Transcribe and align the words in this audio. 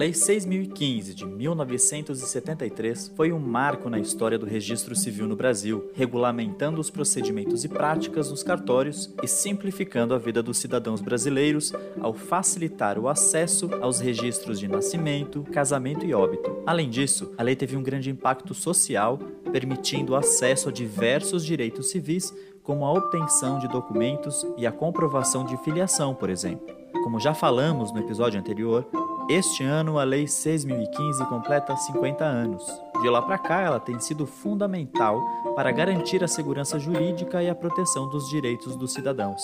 Lei 0.00 0.14
6015 0.14 1.14
de 1.14 1.26
1973 1.26 3.12
foi 3.14 3.32
um 3.32 3.38
marco 3.38 3.90
na 3.90 3.98
história 3.98 4.38
do 4.38 4.46
registro 4.46 4.96
civil 4.96 5.28
no 5.28 5.36
Brasil, 5.36 5.90
regulamentando 5.92 6.80
os 6.80 6.88
procedimentos 6.88 7.66
e 7.66 7.68
práticas 7.68 8.30
nos 8.30 8.42
cartórios 8.42 9.12
e 9.22 9.28
simplificando 9.28 10.14
a 10.14 10.18
vida 10.18 10.42
dos 10.42 10.56
cidadãos 10.56 11.02
brasileiros 11.02 11.74
ao 12.00 12.14
facilitar 12.14 12.98
o 12.98 13.08
acesso 13.10 13.68
aos 13.82 14.00
registros 14.00 14.58
de 14.58 14.66
nascimento, 14.66 15.42
casamento 15.52 16.06
e 16.06 16.14
óbito. 16.14 16.62
Além 16.66 16.88
disso, 16.88 17.34
a 17.36 17.42
lei 17.42 17.54
teve 17.54 17.76
um 17.76 17.82
grande 17.82 18.08
impacto 18.08 18.54
social, 18.54 19.18
permitindo 19.52 20.16
acesso 20.16 20.70
a 20.70 20.72
diversos 20.72 21.44
direitos 21.44 21.90
civis, 21.90 22.32
como 22.62 22.86
a 22.86 22.92
obtenção 22.94 23.58
de 23.58 23.68
documentos 23.68 24.46
e 24.56 24.66
a 24.66 24.72
comprovação 24.72 25.44
de 25.44 25.58
filiação, 25.58 26.14
por 26.14 26.30
exemplo. 26.30 26.80
Como 27.02 27.20
já 27.20 27.32
falamos 27.32 27.92
no 27.92 27.98
episódio 27.98 28.38
anterior, 28.38 28.86
este 29.30 29.62
ano 29.62 29.96
a 29.96 30.02
Lei 30.02 30.24
6.015 30.24 31.28
completa 31.28 31.76
50 31.76 32.24
anos. 32.24 32.66
De 33.00 33.08
lá 33.08 33.22
para 33.22 33.38
cá, 33.38 33.60
ela 33.60 33.78
tem 33.78 33.98
sido 34.00 34.26
fundamental 34.26 35.22
para 35.54 35.70
garantir 35.70 36.24
a 36.24 36.28
segurança 36.28 36.80
jurídica 36.80 37.40
e 37.40 37.48
a 37.48 37.54
proteção 37.54 38.10
dos 38.10 38.28
direitos 38.28 38.74
dos 38.74 38.92
cidadãos. 38.92 39.40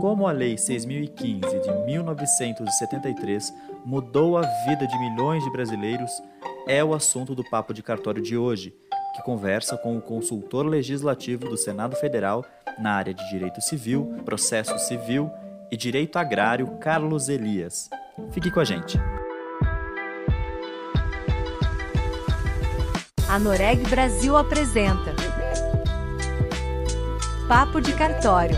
Como 0.00 0.28
a 0.28 0.30
Lei 0.30 0.54
6.015 0.54 1.60
de 1.60 1.84
1973 1.84 3.52
mudou 3.84 4.38
a 4.38 4.42
vida 4.68 4.86
de 4.86 4.96
milhões 5.00 5.42
de 5.42 5.50
brasileiros, 5.50 6.22
é 6.68 6.84
o 6.84 6.94
assunto 6.94 7.34
do 7.34 7.42
Papo 7.42 7.74
de 7.74 7.82
Cartório 7.82 8.22
de 8.22 8.36
hoje, 8.36 8.72
que 9.16 9.22
conversa 9.24 9.76
com 9.76 9.96
o 9.96 10.00
consultor 10.00 10.64
legislativo 10.64 11.48
do 11.48 11.56
Senado 11.56 11.96
Federal 11.96 12.44
na 12.78 12.92
área 12.92 13.12
de 13.12 13.28
Direito 13.28 13.60
Civil, 13.60 14.14
Processo 14.24 14.78
Civil 14.78 15.28
e 15.72 15.76
Direito 15.76 16.20
Agrário 16.20 16.78
Carlos 16.78 17.28
Elias. 17.28 17.90
Fique 18.32 18.50
com 18.50 18.60
a 18.60 18.64
gente. 18.64 18.98
A 23.28 23.38
Noreg 23.38 23.82
Brasil 23.88 24.36
apresenta 24.36 25.14
Papo 27.48 27.80
de 27.80 27.92
Cartório. 27.94 28.56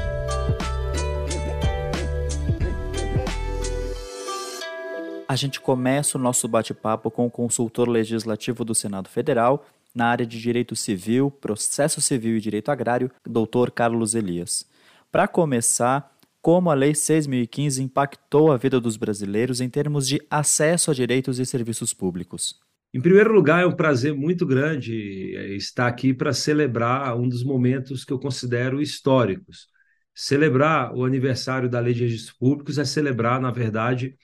A 5.28 5.36
gente 5.36 5.60
começa 5.60 6.18
o 6.18 6.20
nosso 6.20 6.46
bate-papo 6.46 7.10
com 7.10 7.26
o 7.26 7.30
consultor 7.30 7.88
legislativo 7.88 8.64
do 8.64 8.74
Senado 8.74 9.08
Federal 9.08 9.64
na 9.94 10.06
área 10.06 10.26
de 10.26 10.40
Direito 10.40 10.74
Civil, 10.74 11.30
Processo 11.30 12.00
Civil 12.00 12.36
e 12.36 12.40
Direito 12.40 12.70
Agrário, 12.70 13.10
Dr. 13.24 13.70
Carlos 13.72 14.14
Elias. 14.14 14.66
Para 15.10 15.28
começar, 15.28 16.13
como 16.44 16.70
a 16.70 16.74
Lei 16.74 16.92
6.015 16.92 17.82
impactou 17.82 18.52
a 18.52 18.58
vida 18.58 18.78
dos 18.78 18.98
brasileiros 18.98 19.62
em 19.62 19.70
termos 19.70 20.06
de 20.06 20.20
acesso 20.28 20.90
a 20.90 20.94
direitos 20.94 21.38
e 21.38 21.46
serviços 21.46 21.94
públicos. 21.94 22.60
Em 22.92 23.00
primeiro 23.00 23.32
lugar, 23.32 23.62
é 23.62 23.66
um 23.66 23.74
prazer 23.74 24.12
muito 24.12 24.44
grande 24.44 25.34
eh, 25.34 25.54
estar 25.54 25.86
aqui 25.86 26.12
para 26.12 26.34
celebrar 26.34 27.18
um 27.18 27.26
dos 27.26 27.42
momentos 27.42 28.04
que 28.04 28.12
eu 28.12 28.18
considero 28.18 28.82
históricos. 28.82 29.68
Celebrar 30.14 30.94
o 30.94 31.06
aniversário 31.06 31.66
da 31.66 31.80
Lei 31.80 31.94
de 31.94 32.02
Registros 32.02 32.36
Públicos 32.36 32.76
é 32.76 32.84
celebrar, 32.84 33.40
na 33.40 33.50
verdade, 33.50 34.14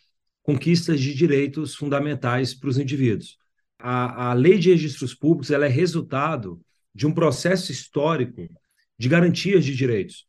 conquistas 0.42 1.00
de 1.00 1.14
direitos 1.14 1.74
fundamentais 1.74 2.52
para 2.52 2.68
os 2.68 2.76
indivíduos. 2.76 3.38
A, 3.78 4.28
a 4.28 4.32
Lei 4.34 4.58
de 4.58 4.68
Registros 4.68 5.14
Públicos 5.14 5.50
ela 5.50 5.64
é 5.64 5.70
resultado 5.70 6.60
de 6.94 7.06
um 7.06 7.14
processo 7.14 7.72
histórico 7.72 8.46
de 8.98 9.08
garantias 9.08 9.64
de 9.64 9.74
direitos. 9.74 10.28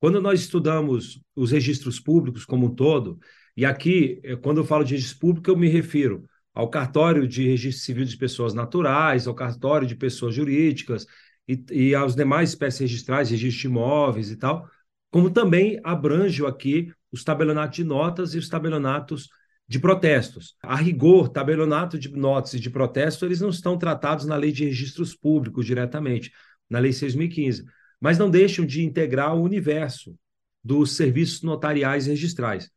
Quando 0.00 0.20
nós 0.20 0.40
estudamos 0.40 1.20
os 1.36 1.50
registros 1.50 2.00
públicos 2.00 2.46
como 2.46 2.66
um 2.66 2.74
todo, 2.74 3.18
e 3.54 3.66
aqui, 3.66 4.18
eh, 4.24 4.34
quando 4.34 4.58
eu 4.58 4.64
falo 4.64 4.82
de 4.82 4.94
registro 4.94 5.18
público, 5.18 5.50
eu 5.50 5.56
me 5.56 5.68
refiro 5.68 6.24
ao 6.54 6.70
cartório 6.70 7.28
de 7.28 7.46
registro 7.46 7.84
civil 7.84 8.04
de 8.06 8.16
pessoas 8.16 8.54
naturais, 8.54 9.26
ao 9.26 9.34
cartório 9.34 9.86
de 9.86 9.94
pessoas 9.94 10.34
jurídicas 10.34 11.06
e, 11.46 11.62
e 11.70 11.94
aos 11.94 12.14
demais 12.16 12.50
espécies 12.50 12.80
registrais, 12.80 13.30
registro 13.30 13.60
de 13.60 13.66
imóveis 13.66 14.30
e 14.30 14.36
tal, 14.36 14.66
como 15.10 15.30
também 15.30 15.78
abranjo 15.84 16.46
aqui 16.46 16.90
os 17.12 17.22
tabelionatos 17.22 17.76
de 17.76 17.84
notas 17.84 18.34
e 18.34 18.38
os 18.38 18.48
tabelionatos 18.48 19.28
de 19.68 19.78
protestos. 19.78 20.56
A 20.62 20.76
rigor, 20.76 21.28
tabelionato 21.28 21.98
de 21.98 22.08
notas 22.10 22.54
e 22.54 22.60
de 22.60 22.70
protesto, 22.70 23.26
eles 23.26 23.40
não 23.40 23.50
estão 23.50 23.76
tratados 23.76 24.24
na 24.24 24.36
lei 24.36 24.50
de 24.50 24.64
registros 24.64 25.14
públicos 25.14 25.66
diretamente, 25.66 26.32
na 26.70 26.78
lei 26.78 26.92
6.015 26.92 27.64
mas 28.00 28.18
não 28.18 28.30
deixam 28.30 28.64
de 28.64 28.82
integrar 28.82 29.36
o 29.36 29.42
universo 29.42 30.16
dos 30.64 30.92
serviços 30.92 31.42
notariais 31.42 32.06
e 32.06 32.10
registrais. 32.10 32.70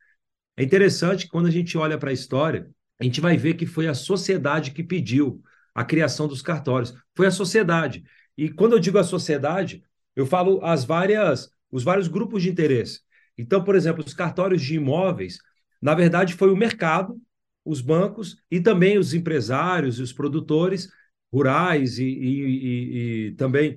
É 0.56 0.62
interessante 0.62 1.24
que 1.24 1.30
quando 1.30 1.46
a 1.46 1.50
gente 1.50 1.76
olha 1.76 1.98
para 1.98 2.10
a 2.10 2.12
história, 2.12 2.70
a 3.00 3.04
gente 3.04 3.20
vai 3.20 3.36
ver 3.36 3.54
que 3.54 3.66
foi 3.66 3.88
a 3.88 3.94
sociedade 3.94 4.70
que 4.70 4.82
pediu 4.82 5.42
a 5.74 5.84
criação 5.84 6.28
dos 6.28 6.42
cartórios. 6.42 6.94
Foi 7.14 7.26
a 7.26 7.30
sociedade. 7.30 8.04
E 8.36 8.48
quando 8.48 8.72
eu 8.72 8.78
digo 8.78 8.98
a 8.98 9.04
sociedade, 9.04 9.82
eu 10.14 10.26
falo 10.26 10.64
as 10.64 10.84
várias, 10.84 11.50
os 11.70 11.82
vários 11.82 12.06
grupos 12.06 12.42
de 12.42 12.50
interesse. 12.50 13.00
Então, 13.36 13.64
por 13.64 13.74
exemplo, 13.74 14.04
os 14.04 14.14
cartórios 14.14 14.62
de 14.62 14.76
imóveis, 14.76 15.38
na 15.82 15.94
verdade, 15.94 16.34
foi 16.34 16.50
o 16.50 16.56
mercado, 16.56 17.20
os 17.64 17.80
bancos 17.80 18.36
e 18.50 18.60
também 18.60 18.98
os 18.98 19.14
empresários 19.14 19.98
e 19.98 20.02
os 20.02 20.12
produtores 20.12 20.88
rurais 21.32 21.98
e, 21.98 22.04
e, 22.04 22.44
e, 22.44 23.26
e 23.28 23.32
também 23.32 23.76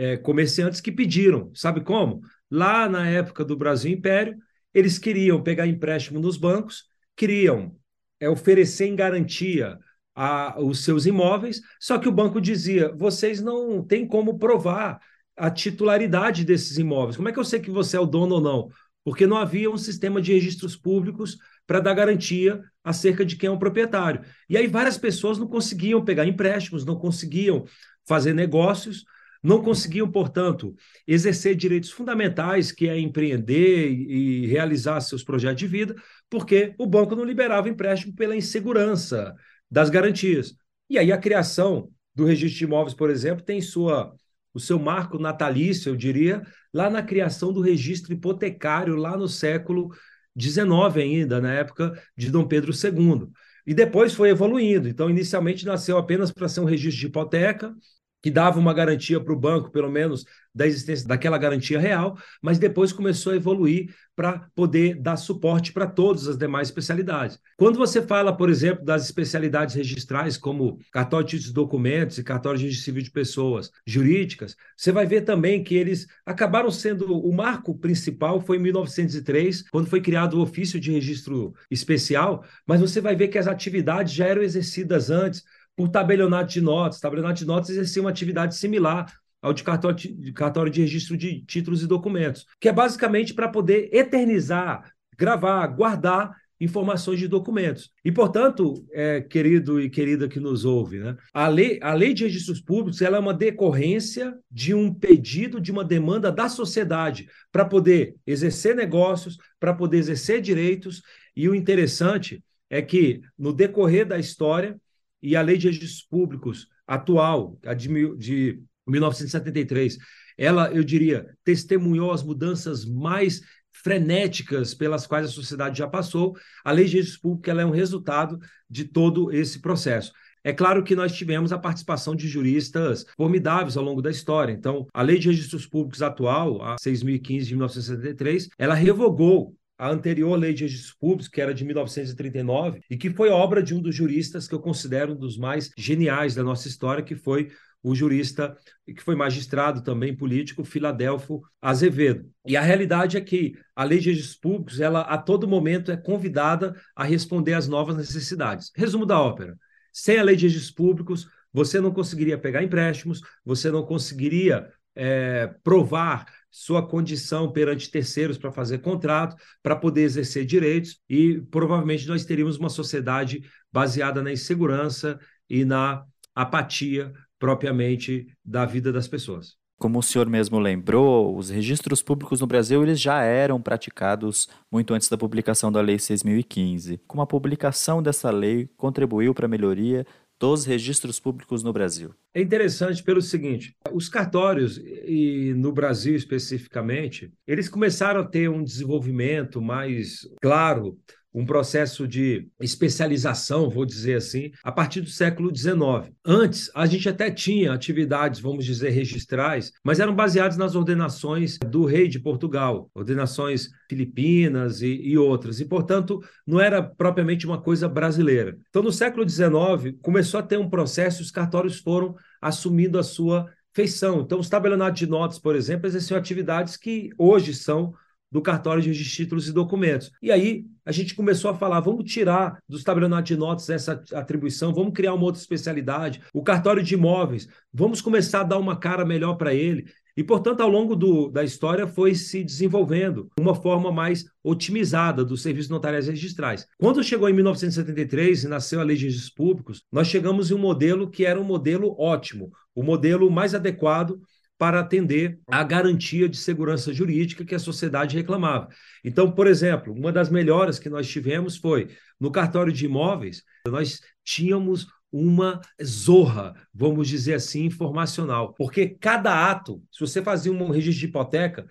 é, 0.00 0.16
comerciantes 0.16 0.80
que 0.80 0.90
pediram, 0.90 1.50
sabe 1.54 1.82
como? 1.82 2.22
Lá 2.50 2.88
na 2.88 3.06
época 3.06 3.44
do 3.44 3.54
Brasil 3.54 3.92
Império, 3.92 4.34
eles 4.72 4.98
queriam 4.98 5.42
pegar 5.42 5.66
empréstimo 5.66 6.18
nos 6.18 6.38
bancos, 6.38 6.84
queriam 7.14 7.76
é, 8.18 8.26
oferecer 8.26 8.86
em 8.86 8.96
garantia 8.96 9.78
a, 10.14 10.58
os 10.58 10.84
seus 10.84 11.04
imóveis, 11.04 11.60
só 11.78 11.98
que 11.98 12.08
o 12.08 12.12
banco 12.12 12.40
dizia: 12.40 12.90
vocês 12.96 13.42
não 13.42 13.84
têm 13.84 14.06
como 14.06 14.38
provar 14.38 14.98
a 15.36 15.50
titularidade 15.50 16.46
desses 16.46 16.78
imóveis. 16.78 17.16
Como 17.16 17.28
é 17.28 17.32
que 17.32 17.38
eu 17.38 17.44
sei 17.44 17.60
que 17.60 17.70
você 17.70 17.98
é 17.98 18.00
o 18.00 18.06
dono 18.06 18.36
ou 18.36 18.40
não? 18.40 18.70
Porque 19.04 19.26
não 19.26 19.36
havia 19.36 19.70
um 19.70 19.76
sistema 19.76 20.20
de 20.22 20.32
registros 20.32 20.76
públicos 20.76 21.36
para 21.66 21.78
dar 21.78 21.92
garantia 21.92 22.62
acerca 22.82 23.22
de 23.22 23.36
quem 23.36 23.48
é 23.48 23.52
o 23.52 23.58
proprietário. 23.58 24.22
E 24.48 24.56
aí 24.56 24.66
várias 24.66 24.96
pessoas 24.96 25.36
não 25.36 25.46
conseguiam 25.46 26.02
pegar 26.02 26.24
empréstimos, 26.24 26.86
não 26.86 26.96
conseguiam 26.96 27.66
fazer 28.06 28.32
negócios, 28.32 29.04
não 29.42 29.62
conseguiam, 29.62 30.10
portanto, 30.10 30.74
exercer 31.06 31.54
direitos 31.54 31.90
fundamentais, 31.90 32.70
que 32.72 32.88
é 32.88 32.98
empreender 32.98 33.90
e 33.90 34.46
realizar 34.46 35.00
seus 35.00 35.22
projetos 35.24 35.60
de 35.60 35.66
vida, 35.66 35.94
porque 36.28 36.74
o 36.78 36.86
banco 36.86 37.16
não 37.16 37.24
liberava 37.24 37.68
empréstimo 37.68 38.14
pela 38.14 38.36
insegurança 38.36 39.34
das 39.70 39.88
garantias. 39.88 40.54
E 40.88 40.98
aí 40.98 41.10
a 41.10 41.18
criação 41.18 41.90
do 42.14 42.24
registro 42.24 42.58
de 42.58 42.64
imóveis, 42.64 42.94
por 42.94 43.08
exemplo, 43.08 43.44
tem 43.44 43.60
sua 43.60 44.12
o 44.52 44.60
seu 44.60 44.78
marco 44.78 45.18
natalício, 45.18 45.90
eu 45.90 45.96
diria, 45.96 46.42
lá 46.72 46.90
na 46.90 47.02
criação 47.02 47.52
do 47.52 47.60
registro 47.60 48.12
hipotecário, 48.12 48.96
lá 48.96 49.16
no 49.16 49.28
século 49.28 49.90
XIX 50.38 50.96
ainda, 50.96 51.40
na 51.40 51.52
época 51.52 51.92
de 52.16 52.30
Dom 52.30 52.46
Pedro 52.46 52.72
II. 52.72 53.28
E 53.66 53.74
depois 53.74 54.12
foi 54.12 54.30
evoluindo. 54.30 54.88
Então, 54.88 55.08
inicialmente 55.08 55.64
nasceu 55.64 55.96
apenas 55.98 56.32
para 56.32 56.48
ser 56.48 56.60
um 56.60 56.64
registro 56.64 57.00
de 57.00 57.06
hipoteca, 57.06 57.74
que 58.22 58.30
dava 58.30 58.58
uma 58.58 58.74
garantia 58.74 59.20
para 59.20 59.32
o 59.32 59.38
banco, 59.38 59.70
pelo 59.70 59.90
menos, 59.90 60.24
da 60.54 60.66
existência 60.66 61.06
daquela 61.06 61.38
garantia 61.38 61.78
real, 61.78 62.18
mas 62.42 62.58
depois 62.58 62.92
começou 62.92 63.32
a 63.32 63.36
evoluir 63.36 63.94
para 64.16 64.50
poder 64.54 65.00
dar 65.00 65.16
suporte 65.16 65.72
para 65.72 65.86
todas 65.86 66.26
as 66.26 66.36
demais 66.36 66.68
especialidades. 66.68 67.38
Quando 67.56 67.78
você 67.78 68.02
fala, 68.02 68.36
por 68.36 68.50
exemplo, 68.50 68.84
das 68.84 69.04
especialidades 69.04 69.74
registrais, 69.74 70.36
como 70.36 70.78
cartório 70.92 71.26
de 71.26 71.52
documentos 71.52 72.18
e 72.18 72.24
cartório 72.24 72.58
de 72.58 72.64
registro 72.66 72.84
civil 72.84 73.02
de 73.02 73.10
pessoas 73.10 73.70
jurídicas, 73.86 74.56
você 74.76 74.92
vai 74.92 75.06
ver 75.06 75.22
também 75.22 75.62
que 75.62 75.74
eles 75.74 76.06
acabaram 76.26 76.70
sendo 76.70 77.16
o 77.16 77.32
marco 77.32 77.78
principal 77.78 78.40
foi 78.40 78.56
em 78.56 78.60
1903, 78.60 79.70
quando 79.70 79.88
foi 79.88 80.00
criado 80.00 80.34
o 80.34 80.42
ofício 80.42 80.78
de 80.78 80.90
registro 80.90 81.54
especial, 81.70 82.44
mas 82.66 82.80
você 82.80 83.00
vai 83.00 83.14
ver 83.14 83.28
que 83.28 83.38
as 83.38 83.46
atividades 83.46 84.12
já 84.12 84.26
eram 84.26 84.42
exercidas 84.42 85.10
antes 85.10 85.44
por 85.80 85.88
tabelionato 85.88 86.52
de 86.52 86.60
notas. 86.60 87.00
Tabelionato 87.00 87.38
de 87.38 87.46
notas 87.46 87.70
exercia 87.70 88.02
uma 88.02 88.10
atividade 88.10 88.54
similar 88.54 89.10
ao 89.40 89.54
de 89.54 89.64
cartório 89.64 89.96
de, 89.96 90.30
cartório 90.30 90.70
de 90.70 90.82
registro 90.82 91.16
de 91.16 91.40
títulos 91.46 91.82
e 91.82 91.86
documentos, 91.86 92.44
que 92.60 92.68
é 92.68 92.72
basicamente 92.72 93.32
para 93.32 93.48
poder 93.48 93.88
eternizar, 93.90 94.92
gravar, 95.16 95.66
guardar 95.68 96.36
informações 96.60 97.18
de 97.18 97.26
documentos. 97.26 97.90
E, 98.04 98.12
portanto, 98.12 98.74
é, 98.92 99.22
querido 99.22 99.80
e 99.80 99.88
querida 99.88 100.28
que 100.28 100.38
nos 100.38 100.66
ouve, 100.66 100.98
né, 100.98 101.16
a, 101.32 101.48
lei, 101.48 101.78
a 101.80 101.94
lei 101.94 102.12
de 102.12 102.24
registros 102.24 102.60
públicos 102.60 103.00
ela 103.00 103.16
é 103.16 103.20
uma 103.20 103.32
decorrência 103.32 104.36
de 104.50 104.74
um 104.74 104.92
pedido, 104.92 105.58
de 105.58 105.72
uma 105.72 105.82
demanda 105.82 106.30
da 106.30 106.50
sociedade 106.50 107.26
para 107.50 107.64
poder 107.64 108.16
exercer 108.26 108.76
negócios, 108.76 109.38
para 109.58 109.72
poder 109.72 109.96
exercer 109.96 110.42
direitos. 110.42 111.00
E 111.34 111.48
o 111.48 111.54
interessante 111.54 112.44
é 112.68 112.82
que, 112.82 113.22
no 113.38 113.54
decorrer 113.54 114.06
da 114.06 114.18
história, 114.18 114.78
e 115.22 115.36
a 115.36 115.42
Lei 115.42 115.56
de 115.56 115.66
Registros 115.68 116.02
Públicos 116.02 116.68
atual, 116.86 117.58
a 117.64 117.74
de, 117.74 117.88
de 118.16 118.62
1973, 118.86 119.98
ela, 120.36 120.72
eu 120.72 120.82
diria, 120.82 121.26
testemunhou 121.44 122.12
as 122.12 122.22
mudanças 122.22 122.84
mais 122.84 123.42
frenéticas 123.72 124.74
pelas 124.74 125.06
quais 125.06 125.26
a 125.26 125.30
sociedade 125.30 125.78
já 125.78 125.86
passou, 125.86 126.36
a 126.64 126.72
lei 126.72 126.86
de 126.86 126.96
registro 126.96 127.22
público 127.22 127.48
ela 127.48 127.62
é 127.62 127.66
um 127.66 127.70
resultado 127.70 128.38
de 128.68 128.84
todo 128.84 129.32
esse 129.32 129.60
processo. 129.60 130.12
É 130.42 130.52
claro 130.52 130.82
que 130.82 130.96
nós 130.96 131.12
tivemos 131.12 131.52
a 131.52 131.58
participação 131.58 132.16
de 132.16 132.26
juristas 132.26 133.04
formidáveis 133.16 133.76
ao 133.76 133.84
longo 133.84 134.00
da 134.00 134.10
história. 134.10 134.52
Então, 134.52 134.86
a 134.94 135.02
Lei 135.02 135.18
de 135.18 135.28
Registros 135.28 135.66
Públicos 135.66 136.00
atual, 136.00 136.62
a 136.62 136.76
6.015 136.76 137.44
de 137.44 137.54
1973, 137.54 138.48
ela 138.58 138.74
revogou 138.74 139.54
a 139.80 139.88
anterior 139.88 140.36
Lei 140.36 140.52
de 140.52 140.64
Registros 140.64 140.92
Públicos, 140.92 141.26
que 141.26 141.40
era 141.40 141.54
de 141.54 141.64
1939, 141.64 142.82
e 142.90 142.98
que 142.98 143.08
foi 143.08 143.30
obra 143.30 143.62
de 143.62 143.74
um 143.74 143.80
dos 143.80 143.94
juristas 143.96 144.46
que 144.46 144.54
eu 144.54 144.60
considero 144.60 145.14
um 145.14 145.16
dos 145.16 145.38
mais 145.38 145.70
geniais 145.74 146.34
da 146.34 146.42
nossa 146.42 146.68
história, 146.68 147.02
que 147.02 147.16
foi 147.16 147.48
o 147.82 147.94
jurista 147.94 148.54
que 148.84 149.02
foi 149.02 149.16
magistrado 149.16 149.82
também 149.82 150.14
político, 150.14 150.64
Filadelfo 150.64 151.40
Azevedo. 151.62 152.30
E 152.46 152.58
a 152.58 152.60
realidade 152.60 153.16
é 153.16 153.22
que 153.22 153.54
a 153.74 153.82
lei 153.82 153.98
de 154.00 154.10
registros 154.10 154.36
públicos, 154.36 154.80
ela 154.80 155.00
a 155.00 155.16
todo 155.16 155.48
momento 155.48 155.90
é 155.90 155.96
convidada 155.96 156.78
a 156.94 157.02
responder 157.02 157.54
às 157.54 157.66
novas 157.66 157.96
necessidades. 157.96 158.70
Resumo 158.76 159.06
da 159.06 159.18
ópera: 159.18 159.56
sem 159.90 160.18
a 160.18 160.22
lei 160.22 160.36
de 160.36 160.46
registros 160.46 160.74
públicos, 160.74 161.26
você 161.50 161.80
não 161.80 161.90
conseguiria 161.90 162.36
pegar 162.36 162.62
empréstimos, 162.62 163.22
você 163.42 163.70
não 163.70 163.82
conseguiria 163.82 164.68
é, 164.94 165.54
provar 165.62 166.26
sua 166.50 166.86
condição 166.86 167.52
perante 167.52 167.90
terceiros 167.90 168.36
para 168.36 168.50
fazer 168.50 168.78
contrato, 168.78 169.36
para 169.62 169.76
poder 169.76 170.02
exercer 170.02 170.44
direitos, 170.44 171.00
e 171.08 171.40
provavelmente 171.50 172.08
nós 172.08 172.24
teríamos 172.24 172.56
uma 172.56 172.68
sociedade 172.68 173.42
baseada 173.72 174.22
na 174.22 174.32
insegurança 174.32 175.18
e 175.48 175.64
na 175.64 176.04
apatia 176.34 177.12
propriamente 177.38 178.26
da 178.44 178.64
vida 178.64 178.92
das 178.92 179.08
pessoas. 179.08 179.60
Como 179.78 179.98
o 179.98 180.02
senhor 180.02 180.28
mesmo 180.28 180.58
lembrou, 180.58 181.34
os 181.34 181.48
registros 181.48 182.02
públicos 182.02 182.38
no 182.38 182.46
Brasil 182.46 182.82
eles 182.82 183.00
já 183.00 183.22
eram 183.22 183.62
praticados 183.62 184.46
muito 184.70 184.92
antes 184.92 185.08
da 185.08 185.16
publicação 185.16 185.72
da 185.72 185.80
Lei 185.80 185.96
6.015. 185.96 187.00
Como 187.06 187.22
a 187.22 187.26
publicação 187.26 188.02
dessa 188.02 188.30
lei 188.30 188.68
contribuiu 188.76 189.32
para 189.32 189.46
a 189.46 189.48
melhoria 189.48 190.06
dos 190.40 190.64
registros 190.64 191.20
públicos 191.20 191.62
no 191.62 191.72
Brasil? 191.72 192.14
É 192.34 192.40
interessante 192.40 193.02
pelo 193.04 193.20
seguinte: 193.20 193.76
os 193.92 194.08
cartórios, 194.08 194.78
e 194.78 195.52
no 195.54 195.70
Brasil 195.70 196.16
especificamente, 196.16 197.30
eles 197.46 197.68
começaram 197.68 198.22
a 198.22 198.26
ter 198.26 198.48
um 198.48 198.64
desenvolvimento 198.64 199.60
mais 199.60 200.22
claro 200.40 200.98
um 201.32 201.44
processo 201.44 202.06
de 202.06 202.48
especialização, 202.60 203.70
vou 203.70 203.86
dizer 203.86 204.16
assim, 204.16 204.50
a 204.64 204.72
partir 204.72 205.00
do 205.00 205.08
século 205.08 205.54
XIX. 205.54 206.12
Antes, 206.24 206.70
a 206.74 206.86
gente 206.86 207.08
até 207.08 207.30
tinha 207.30 207.72
atividades, 207.72 208.40
vamos 208.40 208.64
dizer, 208.64 208.90
registrais, 208.90 209.72
mas 209.84 210.00
eram 210.00 210.14
baseadas 210.14 210.56
nas 210.56 210.74
ordenações 210.74 211.58
do 211.58 211.84
rei 211.84 212.08
de 212.08 212.18
Portugal, 212.18 212.90
ordenações 212.94 213.68
filipinas 213.88 214.82
e, 214.82 214.88
e 214.88 215.16
outras, 215.16 215.60
e, 215.60 215.64
portanto, 215.64 216.20
não 216.46 216.60
era 216.60 216.82
propriamente 216.82 217.46
uma 217.46 217.60
coisa 217.60 217.88
brasileira. 217.88 218.58
Então, 218.68 218.82
no 218.82 218.92
século 218.92 219.28
XIX, 219.28 219.96
começou 220.02 220.40
a 220.40 220.42
ter 220.42 220.58
um 220.58 220.68
processo, 220.68 221.22
os 221.22 221.30
cartórios 221.30 221.78
foram 221.78 222.14
assumindo 222.40 222.98
a 222.98 223.02
sua 223.02 223.46
feição. 223.72 224.20
Então, 224.20 224.38
os 224.38 224.48
tabelionatos 224.48 224.98
de 224.98 225.06
notas, 225.06 225.38
por 225.38 225.54
exemplo, 225.54 225.86
exerciam 225.86 226.18
atividades 226.18 226.76
que 226.76 227.10
hoje 227.16 227.54
são 227.54 227.94
do 228.30 228.40
cartório 228.40 228.82
de 228.82 229.04
títulos 229.04 229.48
e 229.48 229.52
documentos. 229.52 230.10
E 230.22 230.30
aí 230.30 230.64
a 230.84 230.92
gente 230.92 231.14
começou 231.14 231.50
a 231.50 231.54
falar, 231.54 231.80
vamos 231.80 232.10
tirar 232.10 232.58
dos 232.68 232.84
tabelionatos 232.84 233.28
de 233.28 233.36
notas 233.36 233.68
essa 233.68 234.02
atribuição, 234.14 234.72
vamos 234.72 234.92
criar 234.92 235.14
uma 235.14 235.24
outra 235.24 235.40
especialidade, 235.40 236.20
o 236.32 236.42
cartório 236.42 236.82
de 236.82 236.94
imóveis, 236.94 237.48
vamos 237.72 238.00
começar 238.00 238.40
a 238.40 238.44
dar 238.44 238.58
uma 238.58 238.76
cara 238.76 239.04
melhor 239.04 239.34
para 239.34 239.54
ele. 239.54 239.86
E, 240.16 240.24
portanto, 240.24 240.60
ao 240.60 240.68
longo 240.68 240.94
do, 240.94 241.28
da 241.28 241.42
história 241.42 241.86
foi 241.86 242.14
se 242.14 242.44
desenvolvendo 242.44 243.30
uma 243.38 243.54
forma 243.54 243.90
mais 243.90 244.24
otimizada 244.42 245.24
dos 245.24 245.42
serviços 245.42 245.70
notariais 245.70 246.08
registrais. 246.08 246.66
Quando 246.78 247.02
chegou 247.02 247.28
em 247.28 247.32
1973 247.32 248.44
e 248.44 248.48
nasceu 248.48 248.80
a 248.80 248.84
Lei 248.84 248.96
de 248.96 249.04
Registros 249.04 249.32
Públicos, 249.32 249.82
nós 249.90 250.08
chegamos 250.08 250.50
em 250.50 250.54
um 250.54 250.58
modelo 250.58 251.08
que 251.08 251.24
era 251.24 251.40
um 251.40 251.44
modelo 251.44 251.94
ótimo, 251.98 252.50
o 252.74 252.82
modelo 252.82 253.30
mais 253.30 253.54
adequado 253.54 254.20
para 254.60 254.80
atender 254.80 255.40
à 255.50 255.64
garantia 255.64 256.28
de 256.28 256.36
segurança 256.36 256.92
jurídica 256.92 257.46
que 257.46 257.54
a 257.54 257.58
sociedade 257.58 258.14
reclamava. 258.14 258.68
Então, 259.02 259.32
por 259.32 259.46
exemplo, 259.46 259.90
uma 259.90 260.12
das 260.12 260.28
melhoras 260.28 260.78
que 260.78 260.90
nós 260.90 261.08
tivemos 261.08 261.56
foi 261.56 261.88
no 262.20 262.30
cartório 262.30 262.70
de 262.70 262.84
imóveis, 262.84 263.42
nós 263.66 264.02
tínhamos 264.22 264.86
uma 265.10 265.62
zorra, 265.82 266.52
vamos 266.74 267.08
dizer 267.08 267.32
assim, 267.32 267.64
informacional, 267.64 268.52
porque 268.52 268.90
cada 269.00 269.50
ato, 269.50 269.82
se 269.90 269.98
você 269.98 270.20
fazia 270.20 270.52
um 270.52 270.70
registro 270.70 271.00
de 271.00 271.06
hipoteca, 271.06 271.66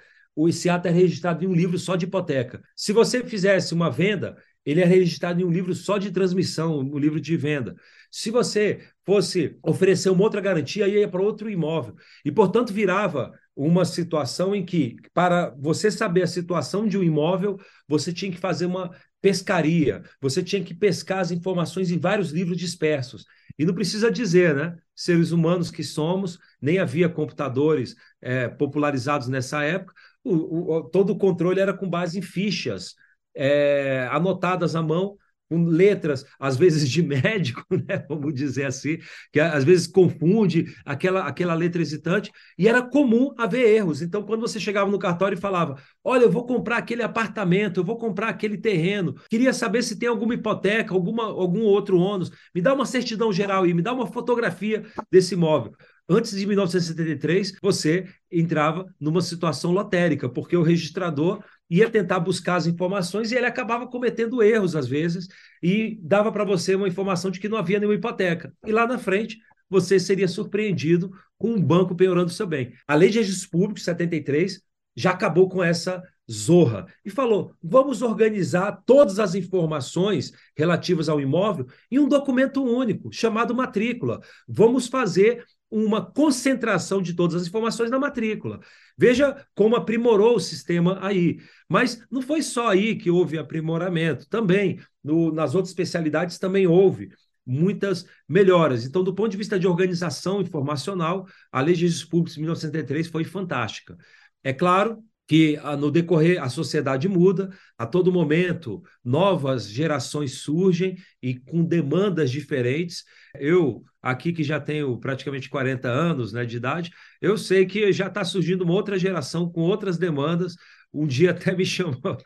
esse 0.48 0.68
ato 0.68 0.88
é 0.88 0.92
registrado 0.92 1.46
em 1.46 1.48
um 1.48 1.54
livro 1.54 1.78
só 1.78 1.96
de 1.96 2.06
hipoteca. 2.06 2.60
Se 2.76 2.92
você 2.92 3.24
fizesse 3.24 3.72
uma 3.72 3.92
venda, 3.92 4.36
ele 4.66 4.82
é 4.82 4.86
registrado 4.86 5.42
em 5.42 5.44
um 5.44 5.52
livro 5.52 5.74
só 5.74 5.98
de 5.98 6.12
transmissão, 6.12 6.80
um 6.80 6.98
livro 6.98 7.20
de 7.20 7.36
venda. 7.38 7.76
Se 8.12 8.32
você 8.32 8.82
fosse 9.06 9.58
oferecer 9.64 10.10
uma 10.10 10.24
outra 10.24 10.42
garantia, 10.42 10.88
ia 10.88 11.08
para 11.08 11.22
outro 11.22 11.50
imóvel. 11.50 11.96
E, 12.24 12.32
portanto, 12.32 12.74
virava 12.74 13.32
uma 13.56 13.86
situação 13.86 14.56
em 14.56 14.66
que, 14.66 14.96
para 15.14 15.50
você 15.60 15.92
saber 15.92 16.24
a 16.24 16.28
situação 16.28 16.88
de 16.88 16.98
um 16.98 17.04
imóvel, 17.04 17.60
você 17.88 18.12
tinha 18.12 18.32
que 18.32 18.38
fazer 18.38 18.66
uma 18.66 18.92
pescaria, 19.22 20.02
você 20.22 20.42
tinha 20.42 20.64
que 20.64 20.74
pescar 20.74 21.20
as 21.20 21.32
informações 21.32 21.92
em 21.92 22.00
vários 22.00 22.32
livros 22.32 22.58
dispersos. 22.58 23.26
E 23.58 23.66
não 23.66 23.74
precisa 23.74 24.10
dizer, 24.10 24.56
né? 24.56 24.78
Seres 24.96 25.32
humanos 25.32 25.70
que 25.70 25.84
somos, 25.84 26.40
nem 26.62 26.80
havia 26.80 27.10
computadores 27.10 27.96
é, 28.22 28.48
popularizados 28.48 29.28
nessa 29.28 29.64
época, 29.64 29.94
o, 30.24 30.76
o, 30.76 30.84
todo 30.84 31.12
o 31.12 31.18
controle 31.18 31.60
era 31.60 31.74
com 31.74 31.90
base 31.90 32.20
em 32.20 32.22
fichas 32.22 32.96
é, 33.36 34.08
anotadas 34.12 34.76
à 34.76 34.82
mão 34.82 35.18
com 35.50 35.64
letras, 35.66 36.24
às 36.40 36.56
vezes 36.56 36.88
de 36.88 37.02
médico, 37.02 37.66
né, 37.72 38.06
vamos 38.08 38.34
dizer 38.34 38.66
assim, 38.66 39.00
que 39.34 39.40
às 39.40 39.64
vezes 39.64 39.88
confunde 39.88 40.66
aquela, 40.86 41.22
aquela 41.22 41.56
letra 41.56 41.82
hesitante, 41.82 42.32
e 42.58 42.68
era 42.68 42.82
comum 42.82 43.34
haver 43.38 43.68
erros. 43.68 44.02
Então, 44.02 44.22
quando 44.22 44.42
você 44.42 44.60
chegava 44.60 44.92
no 44.92 45.00
cartório 45.00 45.36
e 45.38 45.42
falava: 45.42 45.82
Olha, 46.04 46.24
eu 46.24 46.32
vou 46.32 46.46
comprar 46.46 46.78
aquele 46.78 47.02
apartamento, 47.02 47.80
eu 47.80 47.84
vou 47.84 47.98
comprar 47.98 48.30
aquele 48.30 48.58
terreno, 48.58 49.16
queria 49.30 49.52
saber 49.52 49.82
se 49.82 49.98
tem 49.98 50.08
alguma 50.08 50.36
hipoteca, 50.36 50.94
alguma, 50.94 51.24
algum 51.24 51.64
outro 51.64 51.98
ônus, 51.98 52.30
me 52.54 52.62
dá 52.62 52.74
uma 52.74 52.86
certidão 52.86 53.34
geral 53.34 53.66
e 53.66 53.74
me 53.74 53.82
dá 53.82 53.92
uma 53.92 54.06
fotografia 54.06 54.86
desse 55.12 55.34
imóvel. 55.34 55.74
Antes 56.12 56.36
de 56.36 56.46
1973, 56.46 57.54
você 57.62 58.08
entrava 58.32 58.86
numa 59.00 59.22
situação 59.22 59.72
lotérica, 59.72 60.28
porque 60.28 60.58
o 60.58 60.64
registrador 60.64 61.44
ia 61.70 61.90
tentar 61.90 62.20
buscar 62.20 62.56
as 62.56 62.66
informações 62.66 63.32
e 63.32 63.36
ele 63.36 63.46
acabava 63.46 63.88
cometendo 63.88 64.42
erros 64.42 64.76
às 64.76 64.88
vezes 64.88 65.28
e 65.62 66.00
dava 66.02 66.32
para 66.32 66.44
você 66.44 66.76
uma 66.76 66.88
informação 66.88 67.30
de 67.30 67.40
que 67.40 67.50
não 67.50 67.58
havia 67.58 67.80
nenhuma 67.80 67.96
hipoteca. 67.96 68.54
E 68.66 68.72
lá 68.72 68.88
na 68.88 68.98
frente 68.98 69.38
você 69.70 70.00
seria 70.00 70.28
surpreendido 70.28 71.12
com 71.38 71.52
um 71.52 71.62
banco 71.62 71.96
penhorando 71.96 72.32
seu 72.32 72.48
bem. 72.48 72.74
A 72.88 72.96
Lei 72.96 73.10
de 73.10 73.20
Registros 73.20 73.48
Públicos 73.48 73.84
73 73.84 74.62
já 74.96 75.12
acabou 75.12 75.48
com 75.48 75.64
essa 75.64 76.04
zorra 76.30 76.86
e 77.06 77.10
falou: 77.10 77.54
vamos 77.62 78.02
organizar 78.02 78.84
todas 78.86 79.20
as 79.20 79.36
informações 79.36 80.32
relativas 80.58 81.08
ao 81.08 81.22
imóvel 81.22 81.68
em 81.92 82.00
um 82.00 82.08
documento 82.08 82.64
único 82.64 83.12
chamado 83.12 83.56
matrícula. 83.56 84.20
Vamos 84.48 84.88
fazer 84.88 85.46
uma 85.70 86.04
concentração 86.04 87.02
de 87.02 87.14
todas 87.14 87.36
as 87.42 87.48
informações 87.48 87.92
na 87.92 88.00
matrícula. 88.00 88.60
Veja 88.98 89.46
como 89.54 89.76
aprimorou 89.76 90.36
o 90.36 90.40
sistema 90.40 91.00
aí. 91.02 91.40
Mas 91.68 92.04
não 92.10 92.22
foi 92.22 92.42
só 92.42 92.70
aí 92.70 92.96
que 92.96 93.12
houve 93.12 93.38
aprimoramento, 93.38 94.28
também 94.28 94.80
no, 95.04 95.32
nas 95.32 95.56
outras 95.56 95.70
especialidades 95.70 96.40
também 96.40 96.66
houve 96.66 97.10
muitas 97.46 98.06
melhoras. 98.28 98.86
Então, 98.86 99.04
do 99.04 99.14
ponto 99.14 99.32
de 99.32 99.38
vista 99.38 99.60
de 99.60 99.68
organização 99.68 100.42
informacional, 100.42 101.28
a 101.52 101.62
Lei 101.62 101.74
de 101.74 101.82
Registros 101.82 102.10
Públicos 102.10 102.36
de 102.36 102.42
1903 102.42 103.08
foi 103.08 103.24
fantástica. 103.24 103.98
É 104.44 104.54
claro 104.54 105.04
que 105.30 105.60
ah, 105.62 105.78
no 105.78 105.92
decorrer 105.92 106.42
a 106.42 106.50
sociedade 106.50 107.08
muda, 107.08 107.52
a 107.78 107.86
todo 107.86 108.12
momento 108.12 108.82
novas 109.06 109.70
gerações 109.70 110.40
surgem 110.40 110.98
e 111.22 111.36
com 111.36 111.64
demandas 111.64 112.32
diferentes. 112.32 113.04
Eu, 113.36 113.84
aqui 114.02 114.34
que 114.34 114.44
já 114.44 114.60
tenho 114.60 114.98
praticamente 115.00 115.48
40 115.48 115.88
anos 115.88 116.34
né, 116.34 116.46
de 116.46 116.58
idade, 116.58 116.90
eu 117.22 117.38
sei 117.38 117.68
que 117.68 117.94
já 117.94 118.08
está 118.08 118.26
surgindo 118.26 118.64
uma 118.64 118.74
outra 118.74 118.98
geração 118.98 119.48
com 119.48 119.62
outras 119.62 120.00
demandas. 120.00 120.56
Um 120.92 121.06
dia 121.06 121.30
até 121.30 121.56
me 121.56 121.64
chamou, 121.64 122.18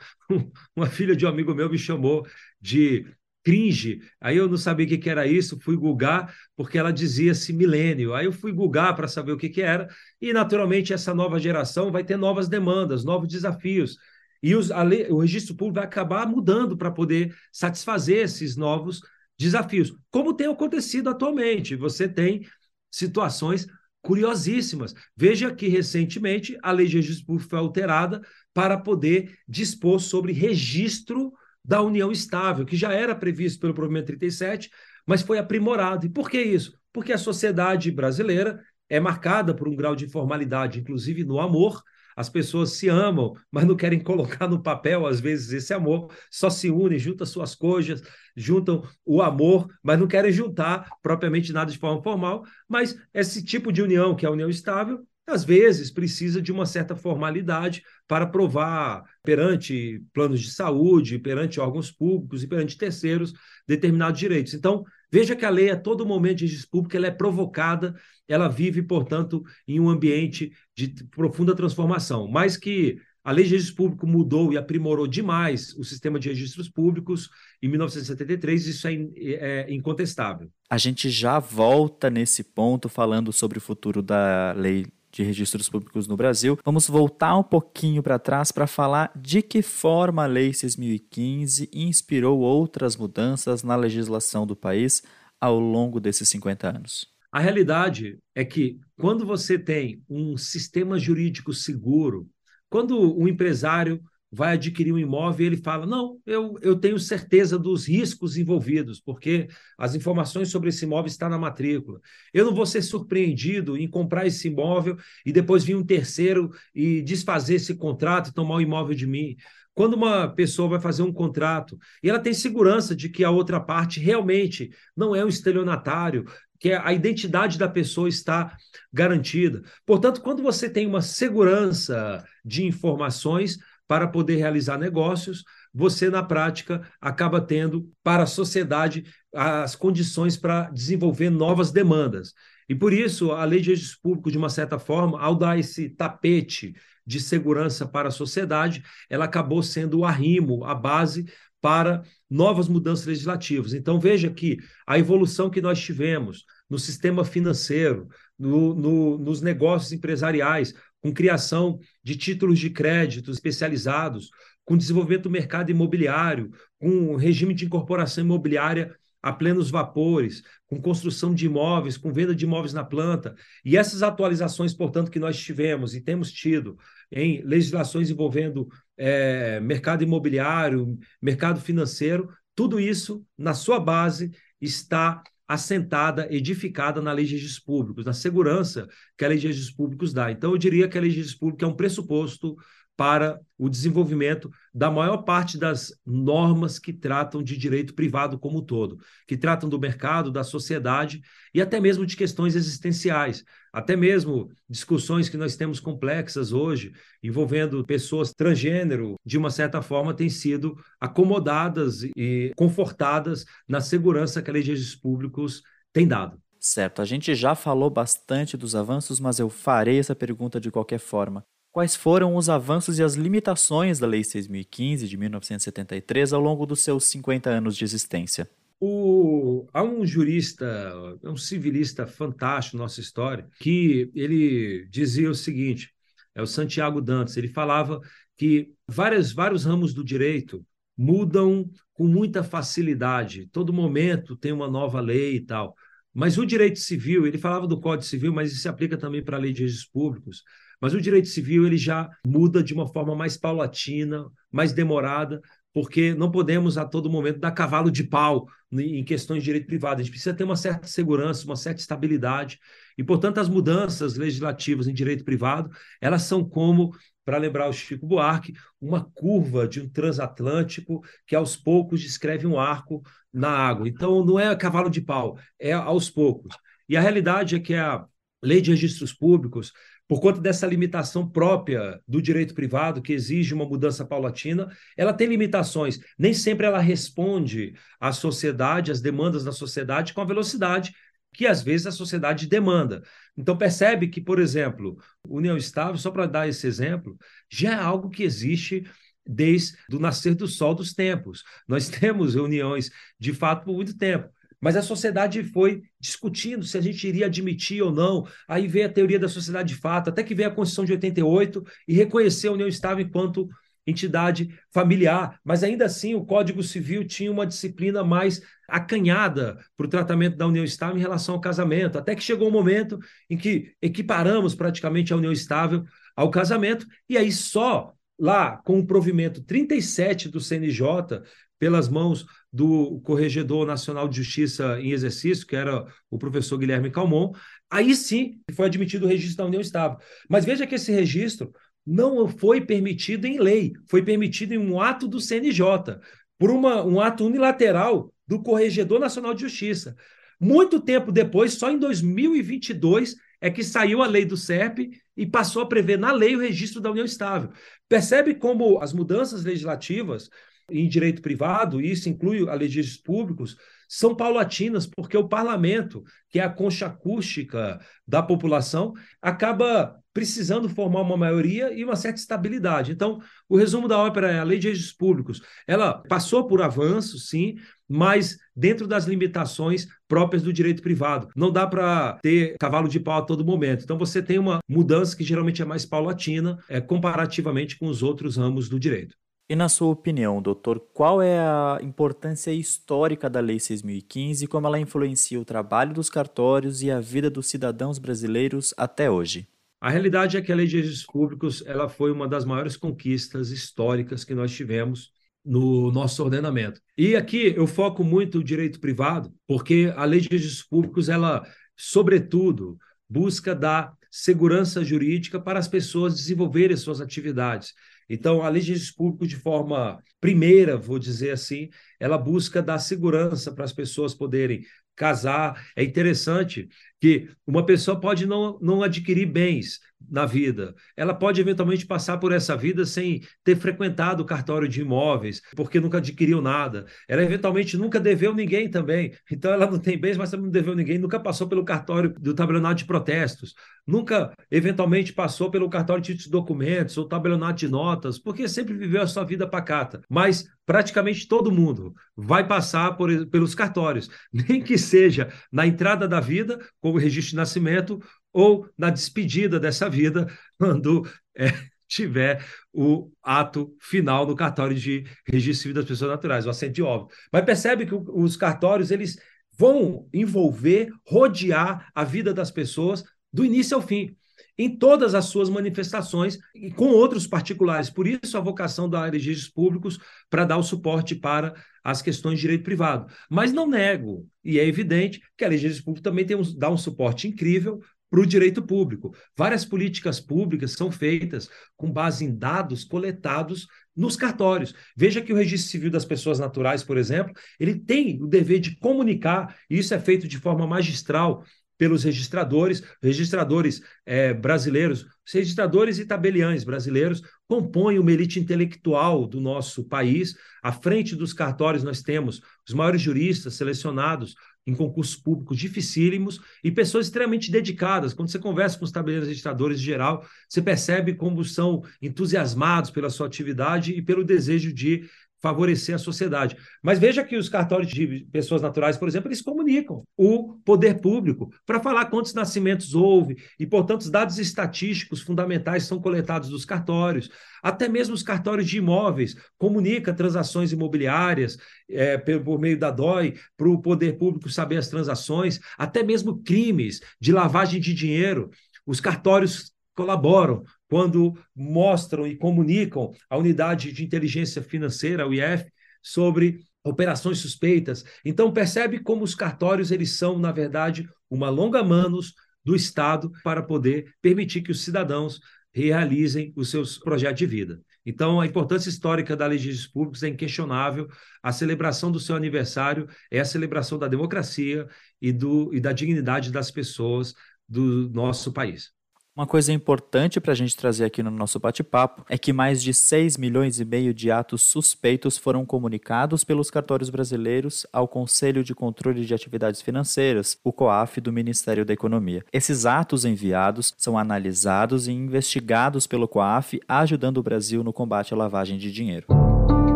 uma 0.73 0.87
filha 0.87 1.13
de 1.13 1.25
um 1.25 1.29
amigo 1.29 1.53
meu 1.53 1.69
me 1.69 1.77
chamou 1.77 2.25
de 2.61 3.05
cringe. 3.43 3.99
Aí 4.21 4.37
eu 4.37 4.47
não 4.47 4.57
sabia 4.57 4.85
o 4.85 4.89
que, 4.89 4.97
que 4.97 5.09
era 5.09 5.27
isso, 5.27 5.59
fui 5.59 5.75
googar, 5.75 6.33
porque 6.55 6.77
ela 6.77 6.91
dizia-se 6.91 7.51
milênio. 7.53 8.13
Aí 8.13 8.25
eu 8.25 8.31
fui 8.31 8.51
googar 8.51 8.95
para 8.95 9.07
saber 9.07 9.33
o 9.33 9.37
que, 9.37 9.49
que 9.49 9.61
era, 9.61 9.87
e 10.21 10.31
naturalmente 10.33 10.93
essa 10.93 11.13
nova 11.13 11.39
geração 11.39 11.91
vai 11.91 12.03
ter 12.03 12.17
novas 12.17 12.47
demandas, 12.47 13.03
novos 13.03 13.27
desafios. 13.27 13.97
E 14.41 14.55
os, 14.55 14.69
lei, 14.69 15.07
o 15.09 15.19
registro 15.19 15.55
público 15.55 15.75
vai 15.75 15.85
acabar 15.85 16.27
mudando 16.27 16.77
para 16.77 16.91
poder 16.91 17.35
satisfazer 17.51 18.17
esses 18.17 18.55
novos 18.55 19.01
desafios, 19.37 19.93
como 20.09 20.33
tem 20.33 20.47
acontecido 20.47 21.09
atualmente. 21.09 21.75
Você 21.75 22.07
tem 22.07 22.45
situações 22.91 23.67
curiosíssimas. 24.01 24.93
Veja 25.15 25.53
que 25.53 25.67
recentemente 25.67 26.57
a 26.61 26.71
lei 26.71 26.87
de 26.87 26.97
registro 26.97 27.25
público 27.25 27.49
foi 27.49 27.59
alterada 27.59 28.21
para 28.53 28.77
poder 28.77 29.37
dispor 29.47 29.99
sobre 29.99 30.33
registro 30.33 31.33
da 31.63 31.81
união 31.81 32.11
estável, 32.11 32.65
que 32.65 32.75
já 32.75 32.91
era 32.93 33.15
previsto 33.15 33.59
pelo 33.59 33.73
provimento 33.73 34.07
37, 34.07 34.69
mas 35.05 35.21
foi 35.21 35.37
aprimorado. 35.37 36.05
E 36.05 36.09
por 36.09 36.29
que 36.29 36.41
isso? 36.41 36.77
Porque 36.91 37.13
a 37.13 37.17
sociedade 37.17 37.91
brasileira 37.91 38.61
é 38.89 38.99
marcada 38.99 39.53
por 39.55 39.67
um 39.67 39.75
grau 39.75 39.95
de 39.95 40.05
informalidade, 40.05 40.79
inclusive 40.79 41.23
no 41.23 41.39
amor, 41.39 41.81
as 42.15 42.29
pessoas 42.29 42.71
se 42.71 42.87
amam, 42.89 43.33
mas 43.51 43.65
não 43.65 43.75
querem 43.75 43.99
colocar 44.03 44.47
no 44.47 44.61
papel, 44.61 45.05
às 45.05 45.19
vezes, 45.19 45.51
esse 45.51 45.73
amor, 45.73 46.13
só 46.29 46.49
se 46.49 46.69
unem, 46.69 46.99
juntam 46.99 47.25
suas 47.25 47.55
coisas, 47.55 48.01
juntam 48.35 48.83
o 49.05 49.21
amor, 49.21 49.67
mas 49.81 49.99
não 49.99 50.07
querem 50.07 50.31
juntar 50.31 50.87
propriamente 51.01 51.51
nada 51.51 51.71
de 51.71 51.77
forma 51.77 52.01
formal. 52.01 52.43
Mas 52.67 52.95
esse 53.13 53.43
tipo 53.43 53.71
de 53.71 53.81
união, 53.81 54.15
que 54.15 54.25
é 54.25 54.29
a 54.29 54.31
união 54.31 54.49
estável, 54.49 55.05
às 55.25 55.43
vezes 55.43 55.89
precisa 55.89 56.41
de 56.41 56.51
uma 56.51 56.65
certa 56.65 56.95
formalidade 56.95 57.81
para 58.07 58.25
provar 58.25 59.03
perante 59.23 60.03
planos 60.13 60.41
de 60.41 60.51
saúde, 60.51 61.19
perante 61.19 61.59
órgãos 61.59 61.91
públicos 61.91 62.43
e 62.43 62.47
perante 62.47 62.77
terceiros 62.77 63.33
determinados 63.67 64.19
direitos. 64.19 64.53
Então, 64.53 64.83
veja 65.11 65.35
que 65.35 65.45
a 65.45 65.49
lei 65.49 65.69
a 65.69 65.79
todo 65.79 66.05
momento 66.05 66.39
de 66.39 66.45
registro 66.45 66.69
público 66.69 66.97
ela 66.97 67.07
é 67.07 67.11
provocada, 67.11 67.95
ela 68.27 68.49
vive, 68.49 68.81
portanto, 68.81 69.43
em 69.67 69.79
um 69.79 69.89
ambiente 69.89 70.51
de 70.75 70.89
profunda 71.09 71.55
transformação, 71.55 72.27
mas 72.27 72.57
que 72.57 72.97
a 73.23 73.31
lei 73.31 73.45
de 73.45 73.51
registro 73.51 73.77
público 73.77 74.05
mudou 74.05 74.51
e 74.51 74.57
aprimorou 74.57 75.07
demais 75.07 75.73
o 75.77 75.83
sistema 75.85 76.19
de 76.19 76.27
registros 76.27 76.67
públicos 76.67 77.29
em 77.61 77.69
1973, 77.69 78.67
isso 78.67 78.85
é, 78.85 78.93
é, 79.15 79.73
incontestável. 79.73 80.49
A 80.69 80.77
gente 80.77 81.09
já 81.09 81.39
volta 81.39 82.09
nesse 82.09 82.43
ponto 82.43 82.89
falando 82.89 83.31
sobre 83.31 83.57
o 83.57 83.61
futuro 83.61 84.01
da 84.01 84.51
lei 84.51 84.85
de 85.13 85.23
registros 85.23 85.69
públicos 85.69 86.07
no 86.07 86.17
Brasil. 86.17 86.57
Vamos 86.65 86.87
voltar 86.87 87.37
um 87.37 87.43
pouquinho 87.43 88.01
para 88.01 88.17
trás 88.17 88.51
para 88.51 88.65
falar 88.65 89.11
de 89.15 89.41
que 89.41 89.61
forma 89.61 90.23
a 90.23 90.27
Lei 90.27 90.49
6.015 90.49 91.69
inspirou 91.71 92.39
outras 92.39 92.97
mudanças 92.97 93.63
na 93.63 93.75
legislação 93.75 94.45
do 94.47 94.55
país 94.55 95.03
ao 95.39 95.59
longo 95.59 95.99
desses 95.99 96.27
50 96.29 96.67
anos. 96.67 97.07
A 97.31 97.39
realidade 97.39 98.17
é 98.33 98.43
que 98.43 98.79
quando 98.97 99.25
você 99.25 99.57
tem 99.57 100.03
um 100.09 100.35
sistema 100.35 100.97
jurídico 100.97 101.53
seguro, 101.53 102.27
quando 102.69 102.99
o 102.99 103.27
empresário 103.27 104.01
vai 104.33 104.53
adquirir 104.53 104.91
um 104.91 104.97
imóvel 104.97 105.45
e 105.45 105.47
ele 105.47 105.57
fala: 105.57 105.85
Não, 105.85 106.19
eu, 106.25 106.57
eu 106.61 106.75
tenho 106.75 106.97
certeza 106.97 107.57
dos 107.57 107.87
riscos 107.87 108.35
envolvidos, 108.35 108.99
porque 108.99 109.47
as 109.77 109.93
informações 109.93 110.49
sobre 110.49 110.69
esse 110.69 110.85
imóvel 110.85 111.07
estão 111.07 111.29
na 111.29 111.37
matrícula. 111.37 112.01
Eu 112.33 112.45
não 112.45 112.55
vou 112.55 112.65
ser 112.65 112.81
surpreendido 112.81 113.77
em 113.77 113.87
comprar 113.87 114.25
esse 114.25 114.47
imóvel 114.47 114.97
e 115.23 115.31
depois 115.31 115.63
vir 115.63 115.75
um 115.75 115.85
terceiro 115.85 116.49
e 116.73 117.03
desfazer 117.03 117.55
esse 117.55 117.75
contrato 117.75 118.29
e 118.29 118.33
tomar 118.33 118.55
o 118.55 118.61
imóvel 118.61 118.95
de 118.95 119.05
mim. 119.05 119.35
Quando 119.75 119.93
uma 119.93 120.27
pessoa 120.27 120.69
vai 120.69 120.79
fazer 120.79 121.03
um 121.03 121.13
contrato 121.13 121.77
e 122.01 122.09
ela 122.09 122.19
tem 122.19 122.33
segurança 122.33 122.95
de 122.95 123.09
que 123.09 123.23
a 123.23 123.31
outra 123.31 123.59
parte 123.59 123.99
realmente 123.99 124.71
não 124.95 125.15
é 125.15 125.23
um 125.23 125.29
estelionatário, 125.29 126.25
que 126.59 126.71
a 126.71 126.93
identidade 126.93 127.57
da 127.57 127.67
pessoa 127.67 128.07
está 128.07 128.55
garantida. 128.91 129.63
Portanto, 129.85 130.21
quando 130.21 130.41
você 130.41 130.69
tem 130.69 130.87
uma 130.87 131.01
segurança 131.01 132.23
de 132.45 132.65
informações, 132.65 133.57
para 133.87 134.07
poder 134.07 134.37
realizar 134.37 134.77
negócios, 134.77 135.43
você, 135.73 136.09
na 136.09 136.23
prática, 136.23 136.87
acaba 137.01 137.41
tendo 137.41 137.91
para 138.03 138.23
a 138.23 138.27
sociedade 138.27 139.03
as 139.33 139.75
condições 139.75 140.37
para 140.37 140.69
desenvolver 140.69 141.29
novas 141.29 141.71
demandas. 141.71 142.33
E 142.69 142.75
por 142.75 142.93
isso, 142.93 143.31
a 143.31 143.43
lei 143.43 143.59
de 143.59 143.71
registro 143.71 143.99
público, 144.01 144.31
de 144.31 144.37
uma 144.37 144.49
certa 144.49 144.79
forma, 144.79 145.19
ao 145.19 145.35
dar 145.35 145.57
esse 145.57 145.89
tapete 145.89 146.73
de 147.05 147.19
segurança 147.19 147.85
para 147.85 148.07
a 148.07 148.11
sociedade, 148.11 148.83
ela 149.09 149.25
acabou 149.25 149.61
sendo 149.61 149.99
o 149.99 150.05
arrimo, 150.05 150.63
a 150.63 150.73
base 150.73 151.25
para 151.59 152.03
novas 152.29 152.67
mudanças 152.67 153.05
legislativas. 153.05 153.73
Então, 153.73 153.99
veja 153.99 154.29
que 154.29 154.57
a 154.85 154.97
evolução 154.99 155.49
que 155.49 155.61
nós 155.61 155.79
tivemos 155.79 156.45
no 156.69 156.77
sistema 156.77 157.23
financeiro, 157.23 158.07
no, 158.37 158.73
no, 158.73 159.17
nos 159.17 159.41
negócios 159.41 159.91
empresariais, 159.91 160.73
com 161.03 161.13
criação 161.13 161.79
de 162.01 162.15
títulos 162.15 162.57
de 162.57 162.69
crédito 162.69 163.29
especializados, 163.29 164.29
com 164.63 164.77
desenvolvimento 164.77 165.23
do 165.23 165.29
mercado 165.29 165.69
imobiliário, 165.69 166.51
com 166.79 167.17
regime 167.17 167.53
de 167.53 167.65
incorporação 167.65 168.23
imobiliária 168.23 168.95
a 169.21 169.31
plenos 169.31 169.69
vapores, 169.69 170.43
com 170.65 170.81
construção 170.81 171.33
de 171.33 171.45
imóveis, 171.45 171.97
com 171.97 172.11
venda 172.11 172.33
de 172.33 172.45
imóveis 172.45 172.73
na 172.73 172.83
planta. 172.83 173.35
E 173.63 173.77
essas 173.77 174.01
atualizações, 174.01 174.73
portanto, 174.73 175.11
que 175.11 175.19
nós 175.19 175.37
tivemos 175.37 175.93
e 175.93 176.01
temos 176.01 176.31
tido 176.31 176.77
em 177.11 177.41
legislações 177.41 178.09
envolvendo 178.09 178.67
é, 178.97 179.59
mercado 179.59 180.03
imobiliário, 180.03 180.97
mercado 181.21 181.59
financeiro, 181.59 182.29
tudo 182.55 182.79
isso, 182.79 183.25
na 183.37 183.53
sua 183.53 183.79
base, 183.79 184.31
está 184.61 185.21
assentada, 185.47 186.27
edificada 186.33 187.01
na 187.01 187.11
lei 187.11 187.25
de 187.25 187.33
registros 187.33 187.63
públicos, 187.63 188.05
na 188.05 188.13
segurança 188.13 188.87
que 189.17 189.25
a 189.25 189.27
lei 189.27 189.37
de 189.37 189.47
registros 189.47 189.75
públicos 189.75 190.13
dá. 190.13 190.31
Então, 190.31 190.51
eu 190.51 190.57
diria 190.57 190.87
que 190.87 190.97
a 190.97 191.01
lei 191.01 191.09
de 191.09 191.17
registros 191.17 191.39
públicos 191.39 191.63
é 191.63 191.71
um 191.71 191.75
pressuposto 191.75 192.55
para 192.95 193.39
o 193.57 193.69
desenvolvimento 193.69 194.51
da 194.73 194.91
maior 194.91 195.17
parte 195.17 195.57
das 195.57 195.93
normas 196.05 196.77
que 196.77 196.93
tratam 196.93 197.41
de 197.41 197.57
direito 197.57 197.93
privado 197.93 198.37
como 198.37 198.59
um 198.59 198.65
todo, 198.65 198.99
que 199.27 199.37
tratam 199.37 199.67
do 199.67 199.79
mercado, 199.79 200.31
da 200.31 200.43
sociedade 200.43 201.21
e 201.53 201.61
até 201.61 201.79
mesmo 201.79 202.05
de 202.05 202.15
questões 202.15 202.55
existenciais, 202.55 203.43
até 203.71 203.95
mesmo 203.95 204.49
discussões 204.69 205.29
que 205.29 205.37
nós 205.37 205.55
temos 205.55 205.79
complexas 205.79 206.53
hoje, 206.53 206.93
envolvendo 207.21 207.83
pessoas 207.85 208.31
transgênero, 208.31 209.15
de 209.25 209.37
uma 209.37 209.49
certa 209.49 209.81
forma, 209.81 210.13
têm 210.13 210.29
sido 210.29 210.75
acomodadas 210.99 212.03
e 212.15 212.51
confortadas 212.55 213.45
na 213.67 213.81
segurança 213.81 214.41
que 214.41 214.49
a 214.49 214.53
lei 214.53 214.61
de 214.61 214.73
públicos 214.97 215.63
tem 215.91 216.07
dado. 216.07 216.39
Certo, 216.59 217.01
a 217.01 217.05
gente 217.05 217.35
já 217.35 217.55
falou 217.55 217.89
bastante 217.89 218.55
dos 218.55 218.75
avanços, 218.75 219.19
mas 219.19 219.37
eu 219.39 219.49
farei 219.49 219.99
essa 219.99 220.15
pergunta 220.15 220.61
de 220.61 220.71
qualquer 220.71 220.99
forma 220.99 221.45
quais 221.73 221.95
foram 221.95 222.35
os 222.35 222.49
avanços 222.49 222.99
e 222.99 223.03
as 223.03 223.15
limitações 223.15 223.97
da 223.97 224.05
Lei 224.05 224.21
6.015 224.21 225.07
de 225.07 225.17
1973 225.17 226.31
ao 226.31 226.39
longo 226.39 226.67
dos 226.67 226.81
seus 226.81 227.05
50 227.05 227.49
anos 227.49 227.75
de 227.75 227.83
existência. 227.83 228.47
O, 228.79 229.65
há 229.73 229.81
um 229.81 230.05
jurista, 230.05 230.93
um 231.23 231.35
civilista 231.35 232.05
fantástico 232.05 232.77
nossa 232.77 233.01
história, 233.01 233.47
que 233.59 234.11
ele 234.13 234.87
dizia 234.89 235.29
o 235.29 235.35
seguinte: 235.35 235.91
é 236.35 236.41
o 236.41 236.47
Santiago 236.47 237.01
Dantas, 237.01 237.37
ele 237.37 237.47
falava 237.47 237.99
que 238.37 238.71
várias, 238.87 239.31
vários 239.31 239.65
ramos 239.65 239.93
do 239.93 240.03
direito 240.03 240.63
mudam 240.95 241.67
com 241.93 242.07
muita 242.07 242.43
facilidade, 242.43 243.47
todo 243.51 243.73
momento 243.73 244.35
tem 244.35 244.51
uma 244.51 244.69
nova 244.69 244.99
lei 244.99 245.37
e 245.37 245.41
tal. 245.41 245.75
Mas 246.13 246.37
o 246.37 246.45
direito 246.45 246.77
civil, 246.77 247.25
ele 247.25 247.39
falava 247.39 247.65
do 247.65 247.79
Código 247.79 248.03
Civil, 248.03 248.31
mas 248.31 248.51
isso 248.51 248.61
se 248.61 248.67
aplica 248.67 248.95
também 248.95 249.23
para 249.23 249.37
a 249.37 249.39
lei 249.39 249.51
de 249.51 249.63
registros 249.63 249.89
públicos. 249.89 250.43
Mas 250.83 250.93
o 250.93 250.99
direito 250.99 251.29
civil 251.29 251.65
ele 251.65 251.77
já 251.77 252.09
muda 252.27 252.61
de 252.61 252.73
uma 252.73 252.85
forma 252.85 253.15
mais 253.15 253.37
paulatina, 253.37 254.29
mais 254.51 254.73
demorada, 254.73 255.41
porque 255.73 256.13
não 256.13 256.29
podemos 256.29 256.77
a 256.77 256.83
todo 256.83 257.09
momento 257.09 257.39
dar 257.39 257.51
cavalo 257.51 257.89
de 257.89 258.03
pau 258.03 258.49
em 258.69 259.01
questões 259.01 259.39
de 259.39 259.45
direito 259.45 259.65
privado. 259.65 260.01
A 260.01 260.03
gente 260.03 260.11
precisa 260.11 260.35
ter 260.35 260.43
uma 260.43 260.57
certa 260.57 260.85
segurança, 260.85 261.45
uma 261.45 261.55
certa 261.55 261.79
estabilidade. 261.79 262.59
E, 262.97 263.03
portanto, 263.03 263.37
as 263.37 263.47
mudanças 263.47 264.17
legislativas 264.17 264.85
em 264.85 264.93
direito 264.93 265.23
privado, 265.23 265.69
elas 266.01 266.23
são 266.23 266.43
como, 266.43 266.93
para 267.23 267.37
lembrar 267.37 267.69
o 267.69 267.73
Chico 267.73 268.05
Buarque, 268.05 268.51
uma 268.81 269.05
curva 269.13 269.65
de 269.65 269.79
um 269.79 269.87
transatlântico 269.87 271.01
que 271.25 271.33
aos 271.33 271.55
poucos 271.55 272.01
descreve 272.01 272.45
um 272.45 272.59
arco 272.59 273.01
na 273.31 273.49
água. 273.49 273.87
Então, 273.87 274.25
não 274.25 274.37
é 274.37 274.53
cavalo 274.53 274.89
de 274.89 274.99
pau, 274.99 275.39
é 275.57 275.71
aos 275.71 276.09
poucos. 276.09 276.57
E 276.89 276.97
a 276.97 277.01
realidade 277.01 277.55
é 277.55 277.59
que 277.61 277.73
a 277.73 278.05
lei 278.43 278.59
de 278.59 278.71
registros 278.71 279.13
públicos 279.13 279.71
por 280.07 280.19
conta 280.19 280.39
dessa 280.39 280.67
limitação 280.67 281.27
própria 281.27 281.99
do 282.07 282.21
direito 282.21 282.53
privado, 282.53 283.01
que 283.01 283.13
exige 283.13 283.53
uma 283.53 283.65
mudança 283.65 284.05
paulatina, 284.05 284.69
ela 284.97 285.13
tem 285.13 285.27
limitações. 285.27 285.99
Nem 286.17 286.33
sempre 286.33 286.65
ela 286.65 286.79
responde 286.79 287.73
à 287.99 288.11
sociedade, 288.11 288.91
às 288.91 289.01
demandas 289.01 289.43
da 289.43 289.51
sociedade, 289.51 290.13
com 290.13 290.21
a 290.21 290.25
velocidade 290.25 290.93
que 291.33 291.47
às 291.47 291.63
vezes 291.63 291.87
a 291.87 291.91
sociedade 291.91 292.47
demanda. 292.47 293.01
Então, 293.35 293.57
percebe 293.57 294.07
que, 294.07 294.21
por 294.21 294.39
exemplo, 294.39 294.97
união 295.27 295.57
estável, 295.57 295.97
só 295.97 296.11
para 296.11 296.27
dar 296.27 296.47
esse 296.47 296.67
exemplo, 296.67 297.17
já 297.49 297.71
é 297.71 297.75
algo 297.75 298.09
que 298.09 298.23
existe 298.23 298.83
desde 299.25 299.77
o 299.91 299.99
nascer 299.99 300.35
do 300.35 300.47
sol 300.47 300.75
dos 300.75 300.93
tempos. 300.93 301.43
Nós 301.67 301.89
temos 301.89 302.35
reuniões, 302.35 302.91
de 303.19 303.33
fato, 303.33 303.65
por 303.65 303.75
muito 303.75 303.97
tempo. 303.97 304.29
Mas 304.63 304.77
a 304.77 304.81
sociedade 304.81 305.43
foi 305.43 305.81
discutindo 305.99 306.63
se 306.63 306.77
a 306.77 306.81
gente 306.81 307.05
iria 307.05 307.25
admitir 307.25 307.81
ou 307.81 307.91
não. 307.91 308.25
Aí 308.47 308.65
veio 308.65 308.85
a 308.85 308.89
teoria 308.89 309.19
da 309.19 309.27
sociedade 309.27 309.73
de 309.73 309.79
fato, 309.79 310.09
até 310.09 310.23
que 310.23 310.33
veio 310.33 310.47
a 310.47 310.51
Constituição 310.53 310.85
de 310.85 310.93
88 310.93 311.61
e 311.85 311.93
reconheceu 311.93 312.51
a 312.51 312.53
União 312.53 312.67
Estável 312.69 313.05
enquanto 313.05 313.49
entidade 313.85 314.57
familiar, 314.73 315.37
mas 315.43 315.61
ainda 315.61 315.83
assim 315.83 316.15
o 316.15 316.23
Código 316.23 316.63
Civil 316.63 317.05
tinha 317.05 317.29
uma 317.29 317.45
disciplina 317.45 318.01
mais 318.01 318.41
acanhada 318.65 319.59
para 319.75 319.85
o 319.85 319.89
tratamento 319.89 320.37
da 320.37 320.47
união 320.47 320.63
estável 320.63 320.95
em 320.95 321.01
relação 321.01 321.35
ao 321.35 321.41
casamento, 321.41 321.97
até 321.97 322.15
que 322.15 322.23
chegou 322.23 322.47
um 322.47 322.51
momento 322.51 322.97
em 323.29 323.35
que 323.35 323.73
equiparamos 323.81 324.55
praticamente 324.55 325.11
a 325.11 325.17
união 325.17 325.33
estável 325.33 325.83
ao 326.15 326.31
casamento, 326.31 326.87
e 327.09 327.17
aí 327.17 327.29
só 327.29 327.91
lá 328.17 328.55
com 328.63 328.79
o 328.79 328.87
provimento 328.87 329.43
37 329.43 330.29
do 330.29 330.39
CNJ, 330.39 331.21
pelas 331.63 331.87
mãos 331.87 332.25
do 332.51 332.99
Corregedor 333.05 333.65
Nacional 333.65 334.05
de 334.09 334.17
Justiça 334.17 334.81
em 334.81 334.91
exercício, 334.91 335.47
que 335.47 335.55
era 335.55 335.85
o 336.11 336.17
professor 336.17 336.57
Guilherme 336.57 336.91
Calmon, 336.91 337.31
aí 337.69 337.95
sim 337.95 338.41
foi 338.53 338.65
admitido 338.65 339.05
o 339.05 339.07
registro 339.07 339.37
da 339.37 339.45
União 339.45 339.61
Estável. 339.61 339.97
Mas 340.27 340.43
veja 340.43 340.67
que 340.67 340.75
esse 340.75 340.91
registro 340.91 341.53
não 341.87 342.27
foi 342.27 342.59
permitido 342.59 343.25
em 343.25 343.39
lei, 343.39 343.71
foi 343.87 344.03
permitido 344.03 344.51
em 344.51 344.57
um 344.57 344.81
ato 344.81 345.07
do 345.07 345.21
CNJ, 345.21 346.01
por 346.37 346.51
uma, 346.51 346.83
um 346.83 346.99
ato 346.99 347.25
unilateral 347.25 348.13
do 348.27 348.43
Corregedor 348.43 348.99
Nacional 348.99 349.33
de 349.33 349.43
Justiça. 349.43 349.95
Muito 350.37 350.81
tempo 350.81 351.13
depois, 351.13 351.53
só 351.53 351.71
em 351.71 351.79
2022, 351.79 353.15
é 353.39 353.49
que 353.49 353.63
saiu 353.63 354.01
a 354.01 354.05
lei 354.05 354.25
do 354.25 354.35
SERP 354.35 354.99
e 355.15 355.25
passou 355.25 355.61
a 355.61 355.65
prever 355.65 355.97
na 355.97 356.11
lei 356.11 356.35
o 356.35 356.41
registro 356.41 356.81
da 356.81 356.91
união 356.91 357.05
estável. 357.05 357.51
Percebe 357.87 358.35
como 358.35 358.81
as 358.81 358.91
mudanças 358.91 359.45
legislativas 359.45 360.29
em 360.69 360.87
direito 360.87 361.21
privado, 361.21 361.81
e 361.81 361.91
isso 361.91 362.09
inclui 362.09 362.47
a 362.47 362.53
lei 362.53 362.67
de 362.67 362.77
registros 362.77 363.01
públicos, 363.01 363.57
são 363.87 364.15
paulatinas, 364.15 364.87
porque 364.87 365.15
o 365.15 365.27
parlamento, 365.27 366.03
que 366.29 366.39
é 366.39 366.43
a 366.43 366.49
concha 366.49 366.87
acústica 366.87 367.79
da 368.07 368.23
população, 368.23 368.93
acaba 369.21 369.99
precisando 370.11 370.67
formar 370.67 371.01
uma 371.01 371.17
maioria 371.17 371.71
e 371.73 371.83
uma 371.83 371.95
certa 371.95 372.19
estabilidade. 372.19 372.91
Então, 372.91 373.19
o 373.49 373.57
resumo 373.57 373.87
da 373.87 373.97
ópera 373.97 374.31
é 374.31 374.39
a 374.39 374.43
lei 374.43 374.59
de 374.59 374.67
registros 374.67 374.95
públicos. 374.95 375.41
Ela 375.67 375.93
passou 376.07 376.47
por 376.47 376.61
avanços, 376.61 377.29
sim, 377.29 377.55
mas 377.87 378.37
dentro 378.55 378.87
das 378.87 379.05
limitações 379.05 379.87
próprias 380.07 380.43
do 380.43 380.53
direito 380.53 380.81
privado. 380.81 381.27
Não 381.35 381.51
dá 381.51 381.67
para 381.67 382.19
ter 382.21 382.55
cavalo 382.59 382.87
de 382.87 382.99
pau 382.99 383.19
a 383.19 383.25
todo 383.25 383.45
momento. 383.45 383.83
Então, 383.83 383.97
você 383.97 384.21
tem 384.21 384.37
uma 384.39 384.59
mudança 384.67 385.15
que 385.15 385.23
geralmente 385.23 385.61
é 385.61 385.65
mais 385.65 385.85
paulatina, 385.85 386.57
é, 386.69 386.79
comparativamente 386.79 387.77
com 387.77 387.87
os 387.87 388.03
outros 388.03 388.37
ramos 388.37 388.69
do 388.69 388.79
direito. 388.79 389.15
E 389.49 389.55
na 389.55 389.67
sua 389.67 389.89
opinião, 389.89 390.41
doutor, 390.41 390.79
qual 390.93 391.21
é 391.21 391.37
a 391.37 391.77
importância 391.81 392.51
histórica 392.51 393.29
da 393.29 393.41
Lei 393.41 393.59
6015 393.59 394.45
e 394.45 394.47
como 394.47 394.67
ela 394.67 394.79
influencia 394.79 395.39
o 395.39 395.43
trabalho 395.43 395.93
dos 395.93 396.09
cartórios 396.09 396.81
e 396.81 396.89
a 396.89 397.01
vida 397.01 397.29
dos 397.29 397.47
cidadãos 397.47 397.99
brasileiros 397.99 398.73
até 398.77 399.11
hoje? 399.11 399.47
A 399.81 399.89
realidade 399.89 400.37
é 400.37 400.41
que 400.41 400.49
a 400.49 400.55
Lei 400.55 400.65
de 400.65 400.77
Registros 400.77 401.05
Públicos 401.05 401.61
ela 401.65 401.89
foi 401.89 402.09
uma 402.09 402.25
das 402.25 402.45
maiores 402.45 402.77
conquistas 402.77 403.51
históricas 403.51 404.23
que 404.23 404.33
nós 404.33 404.49
tivemos 404.49 405.11
no 405.43 405.91
nosso 405.91 406.23
ordenamento. 406.23 406.79
E 406.97 407.13
aqui 407.17 407.53
eu 407.53 407.67
foco 407.67 408.01
muito 408.01 408.37
o 408.37 408.43
direito 408.43 408.79
privado, 408.79 409.33
porque 409.45 409.93
a 409.97 410.05
Lei 410.05 410.21
de 410.21 410.29
Registros 410.29 410.63
Públicos, 410.63 411.09
ela, 411.09 411.45
sobretudo, 411.75 412.77
busca 413.09 413.53
dar 413.53 413.93
segurança 414.09 414.85
jurídica 414.85 415.37
para 415.37 415.59
as 415.59 415.67
pessoas 415.67 416.15
desenvolverem 416.15 416.77
suas 416.77 417.01
atividades. 417.01 417.73
Então, 418.13 418.41
a 418.43 418.49
lei 418.49 418.61
de 418.61 418.71
registros 418.71 418.95
públicos, 418.95 419.27
de 419.27 419.35
forma 419.35 420.01
primeira, 420.19 420.77
vou 420.77 420.99
dizer 420.99 421.31
assim, 421.31 421.69
ela 421.99 422.17
busca 422.17 422.61
dar 422.61 422.79
segurança 422.79 423.51
para 423.53 423.65
as 423.65 423.73
pessoas 423.73 424.13
poderem 424.13 424.63
casar. 424.95 425.67
É 425.75 425.83
interessante 425.83 426.67
que 427.03 427.27
uma 427.45 427.65
pessoa 427.65 427.99
pode 427.99 428.25
não, 428.25 428.57
não 428.61 428.81
adquirir 428.81 429.25
bens 429.25 429.81
na 430.09 430.25
vida, 430.25 430.73
ela 430.95 431.13
pode 431.13 431.41
eventualmente 431.41 431.85
passar 431.85 432.17
por 432.17 432.31
essa 432.31 432.55
vida 432.55 432.85
sem 432.85 433.21
ter 433.43 433.57
frequentado 433.57 434.23
o 434.23 434.25
cartório 434.25 434.69
de 434.69 434.79
imóveis, 434.79 435.41
porque 435.53 435.81
nunca 435.81 435.97
adquiriu 435.97 436.41
nada. 436.41 436.85
Ela 437.05 437.21
eventualmente 437.21 437.75
nunca 437.77 437.99
deveu 437.99 438.33
ninguém 438.33 438.69
também. 438.69 439.13
Então 439.29 439.51
ela 439.51 439.69
não 439.69 439.79
tem 439.79 439.97
bens, 439.97 440.15
mas 440.15 440.31
também 440.31 440.45
não 440.45 440.51
deveu 440.51 440.75
ninguém, 440.75 440.97
nunca 440.97 441.19
passou 441.19 441.45
pelo 441.45 441.65
cartório 441.65 442.13
do 442.17 442.33
tabelionato 442.33 442.75
de 442.75 442.85
protestos, 442.85 443.53
nunca 443.85 444.33
eventualmente 444.49 445.11
passou 445.11 445.51
pelo 445.51 445.69
cartório 445.69 446.01
de 446.01 446.29
documentos 446.29 446.97
ou 446.97 447.05
tabelionato 447.05 447.59
de 447.59 447.67
notas, 447.67 448.17
porque 448.17 448.47
sempre 448.47 448.73
viveu 448.73 449.01
a 449.01 449.07
sua 449.07 449.25
vida 449.25 449.45
pacata. 449.45 450.01
Mas 450.09 450.45
praticamente 450.65 451.27
todo 451.27 451.51
mundo 451.51 451.93
vai 452.15 452.47
passar 452.47 452.95
por, 452.95 453.27
pelos 453.27 453.53
cartórios, 453.53 454.09
nem 454.31 454.61
que 454.61 454.77
seja 454.77 455.29
na 455.51 455.67
entrada 455.67 456.07
da 456.07 456.19
vida, 456.19 456.59
como 456.79 456.92
registro 456.97 457.31
de 457.31 457.35
nascimento, 457.37 458.01
ou 458.31 458.67
na 458.77 458.89
despedida 458.89 459.59
dessa 459.59 459.89
vida, 459.89 460.27
quando 460.57 461.07
é, 461.35 461.47
tiver 461.87 462.43
o 462.73 463.11
ato 463.21 463.75
final 463.79 464.25
no 464.25 464.35
cartório 464.35 464.75
de 464.75 465.05
registro 465.27 465.61
civil 465.61 465.75
das 465.75 465.85
pessoas 465.85 466.11
naturais, 466.11 466.45
o 466.45 466.49
assento 466.49 466.73
de 466.73 466.81
óbito. 466.81 467.15
Mas 467.31 467.45
percebe 467.45 467.85
que 467.85 467.93
os 467.93 468.35
cartórios 468.35 468.91
eles 468.91 469.17
vão 469.57 470.07
envolver, 470.11 470.89
rodear 471.05 471.89
a 471.93 472.03
vida 472.03 472.33
das 472.33 472.49
pessoas 472.49 473.03
do 473.31 473.45
início 473.45 473.75
ao 473.75 473.81
fim 473.81 474.15
em 474.57 474.77
todas 474.77 475.15
as 475.15 475.25
suas 475.25 475.49
manifestações 475.49 476.37
e 476.55 476.71
com 476.71 476.87
outros 476.87 477.27
particulares. 477.27 477.89
Por 477.89 478.07
isso, 478.07 478.37
a 478.37 478.41
vocação 478.41 478.89
da 478.89 478.99
área 478.99 479.19
de 479.19 479.27
registros 479.27 479.53
públicos 479.53 479.99
para 480.29 480.45
dar 480.45 480.57
o 480.57 480.63
suporte 480.63 481.15
para 481.15 481.53
as 481.83 482.01
questões 482.01 482.35
de 482.35 482.41
direito 482.41 482.63
privado. 482.63 483.11
Mas 483.29 483.51
não 483.51 483.67
nego, 483.67 484.27
e 484.43 484.59
é 484.59 484.65
evidente 484.65 485.21
que 485.37 485.43
a 485.43 485.47
lei 485.47 485.57
de 485.57 485.63
registros 485.63 485.85
públicos 485.85 486.03
também 486.03 486.25
tem 486.25 486.37
um, 486.37 486.57
dá 486.57 486.69
um 486.69 486.77
suporte 486.77 487.27
incrível 487.27 487.81
para 488.13 488.21
o 488.21 488.27
direito 488.27 488.61
público. 488.61 489.11
Várias 489.35 489.65
políticas 489.65 490.19
públicas 490.19 490.73
são 490.73 490.91
feitas 490.91 491.49
com 491.75 491.91
base 491.91 492.23
em 492.23 492.37
dados 492.37 492.83
coletados 492.83 493.65
nos 493.95 494.15
cartórios. 494.15 494.73
Veja 494.95 495.19
que 495.19 495.33
o 495.33 495.35
registro 495.35 495.71
civil 495.71 495.89
das 495.89 496.05
pessoas 496.05 496.37
naturais, 496.37 496.83
por 496.83 496.95
exemplo, 496.95 497.33
ele 497.59 497.73
tem 497.73 498.21
o 498.21 498.27
dever 498.27 498.59
de 498.59 498.77
comunicar, 498.77 499.55
e 499.67 499.79
isso 499.79 499.95
é 499.95 499.99
feito 499.99 500.27
de 500.27 500.37
forma 500.37 500.67
magistral 500.67 501.43
pelos 501.77 502.03
registradores, 502.03 502.83
registradores 503.01 503.81
é, 504.05 504.33
brasileiros, 504.33 505.05
os 505.25 505.33
registradores 505.33 505.99
e 505.99 506.05
tabeliães 506.05 506.63
brasileiros 506.63 507.21
compõem 507.47 507.99
uma 507.99 508.11
elite 508.11 508.39
intelectual 508.39 509.25
do 509.25 509.39
nosso 509.39 509.83
país. 509.83 510.35
À 510.61 510.71
frente 510.71 511.15
dos 511.15 511.33
cartórios 511.33 511.83
nós 511.83 512.01
temos 512.01 512.41
os 512.67 512.73
maiores 512.73 513.01
juristas 513.01 513.55
selecionados 513.55 514.35
em 514.65 514.73
concursos 514.73 515.15
públicos 515.15 515.57
dificílimos 515.57 516.39
e 516.63 516.71
pessoas 516.71 517.07
extremamente 517.07 517.51
dedicadas. 517.51 518.13
Quando 518.13 518.29
você 518.29 518.39
conversa 518.39 518.79
com 518.79 518.85
os 518.85 518.91
tabeleiros 518.91 519.27
registradores 519.27 519.79
em 519.79 519.83
geral, 519.83 520.25
você 520.47 520.61
percebe 520.61 521.13
como 521.15 521.43
são 521.43 521.83
entusiasmados 522.01 522.89
pela 522.89 523.09
sua 523.09 523.27
atividade 523.27 523.91
e 523.93 524.01
pelo 524.01 524.23
desejo 524.23 524.73
de 524.73 525.09
favorecer 525.43 525.93
a 525.93 525.97
sociedade. 525.99 526.55
Mas 526.81 526.97
veja 526.97 527.21
que 527.21 527.35
os 527.35 527.49
cartórios 527.49 527.91
de 527.91 528.25
pessoas 528.31 528.61
naturais, 528.61 528.95
por 528.95 529.09
exemplo, 529.09 529.27
eles 529.27 529.41
comunicam 529.41 530.03
o 530.15 530.53
poder 530.63 531.01
público 531.01 531.53
para 531.65 531.81
falar 531.81 532.05
quantos 532.05 532.33
nascimentos 532.33 532.95
houve 532.95 533.35
e, 533.59 533.67
portanto, 533.67 534.01
os 534.01 534.09
dados 534.09 534.39
estatísticos 534.39 535.21
fundamentais 535.21 535.83
são 535.83 535.99
coletados 535.99 536.47
dos 536.47 536.63
cartórios. 536.63 537.29
Até 537.61 537.89
mesmo 537.89 538.15
os 538.15 538.23
cartórios 538.23 538.69
de 538.69 538.77
imóveis 538.77 539.35
comunicam 539.57 540.15
transações 540.15 540.71
imobiliárias 540.71 541.57
é, 541.89 542.17
por 542.17 542.57
meio 542.57 542.79
da 542.79 542.89
DOI 542.89 543.33
para 543.57 543.67
o 543.67 543.81
poder 543.81 544.17
público 544.17 544.49
saber 544.49 544.77
as 544.77 544.87
transações, 544.87 545.59
até 545.77 546.03
mesmo 546.03 546.41
crimes 546.41 547.01
de 547.19 547.33
lavagem 547.33 547.81
de 547.81 547.93
dinheiro. 547.93 548.49
Os 548.85 549.01
cartórios 549.01 549.73
colaboram 549.93 550.63
quando 550.93 551.33
mostram 551.55 552.27
e 552.27 552.35
comunicam 552.35 553.11
à 553.27 553.35
unidade 553.35 553.91
de 553.91 554.05
inteligência 554.05 554.61
financeira, 554.61 555.27
o 555.27 555.33
IF, 555.33 555.65
sobre 556.03 556.59
operações 556.83 557.39
suspeitas. 557.39 558.05
Então 558.23 558.53
percebe 558.53 558.99
como 558.99 559.23
os 559.23 559.33
cartórios 559.33 559.89
eles 559.89 560.11
são, 560.11 560.37
na 560.37 560.51
verdade, 560.51 561.09
uma 561.27 561.49
longa 561.49 561.83
manos 561.83 562.35
do 562.63 562.75
Estado 562.75 563.31
para 563.43 563.63
poder 563.63 564.13
permitir 564.21 564.61
que 564.61 564.71
os 564.71 564.83
cidadãos 564.83 565.39
realizem 565.73 566.53
os 566.55 566.69
seus 566.69 566.99
projetos 566.99 567.39
de 567.39 567.47
vida. 567.47 567.81
Então, 568.05 568.39
a 568.39 568.45
importância 568.45 568.89
histórica 568.89 569.35
da 569.35 569.47
Lei 569.47 569.57
de 569.57 569.65
Registros 569.65 569.91
Públicos 569.91 570.21
é 570.21 570.27
inquestionável. 570.27 571.07
A 571.41 571.51
celebração 571.51 572.11
do 572.11 572.19
seu 572.19 572.35
aniversário 572.35 573.07
é 573.31 573.39
a 573.39 573.45
celebração 573.45 573.97
da 573.97 574.07
democracia 574.07 574.87
e, 575.19 575.31
do, 575.31 575.73
e 575.73 575.79
da 575.79 575.91
dignidade 575.91 576.51
das 576.51 576.69
pessoas 576.69 577.33
do 577.67 578.11
nosso 578.11 578.53
país. 578.53 578.92
Uma 579.35 579.47
coisa 579.47 579.73
importante 579.73 580.39
para 580.39 580.51
a 580.51 580.55
gente 580.55 580.77
trazer 580.77 581.05
aqui 581.05 581.23
no 581.23 581.31
nosso 581.31 581.59
bate-papo 581.59 582.23
é 582.29 582.37
que 582.37 582.53
mais 582.53 582.83
de 582.83 582.93
6 582.93 583.35
milhões 583.37 583.79
e 583.79 583.85
meio 583.85 584.13
de 584.13 584.29
atos 584.29 584.61
suspeitos 584.61 585.39
foram 585.39 585.65
comunicados 585.65 586.43
pelos 586.43 586.69
cartórios 586.69 587.09
brasileiros 587.09 587.83
ao 587.91 588.07
Conselho 588.07 588.63
de 588.63 588.75
Controle 588.75 589.25
de 589.25 589.33
Atividades 589.33 589.81
Financeiras, 589.81 590.55
o 590.63 590.71
COAF 590.71 591.19
do 591.19 591.33
Ministério 591.33 591.83
da 591.83 591.93
Economia. 591.93 592.45
Esses 592.53 592.85
atos 592.85 593.25
enviados 593.25 593.95
são 593.97 594.19
analisados 594.19 595.07
e 595.07 595.11
investigados 595.11 596.05
pelo 596.05 596.27
COAF, 596.27 596.79
ajudando 596.87 597.39
o 597.39 597.43
Brasil 597.43 597.83
no 597.83 597.91
combate 597.91 598.35
à 598.35 598.37
lavagem 598.37 598.77
de 598.77 598.91
dinheiro. 598.91 599.42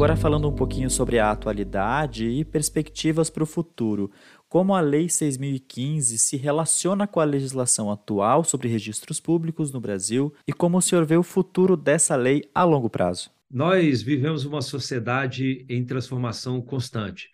Agora 0.00 0.16
falando 0.16 0.48
um 0.48 0.54
pouquinho 0.54 0.88
sobre 0.88 1.18
a 1.18 1.30
atualidade 1.30 2.26
e 2.26 2.42
perspectivas 2.42 3.28
para 3.28 3.42
o 3.42 3.46
futuro, 3.46 4.10
como 4.48 4.74
a 4.74 4.80
Lei 4.80 5.10
6015 5.10 6.18
se 6.18 6.38
relaciona 6.38 7.06
com 7.06 7.20
a 7.20 7.24
legislação 7.24 7.92
atual 7.92 8.42
sobre 8.42 8.66
registros 8.66 9.20
públicos 9.20 9.70
no 9.70 9.78
Brasil 9.78 10.32
e 10.48 10.54
como 10.54 10.78
o 10.78 10.80
senhor 10.80 11.04
vê 11.04 11.18
o 11.18 11.22
futuro 11.22 11.76
dessa 11.76 12.16
lei 12.16 12.48
a 12.54 12.64
longo 12.64 12.88
prazo. 12.88 13.30
Nós 13.50 14.00
vivemos 14.00 14.46
uma 14.46 14.62
sociedade 14.62 15.66
em 15.68 15.84
transformação 15.84 16.62
constante. 16.62 17.28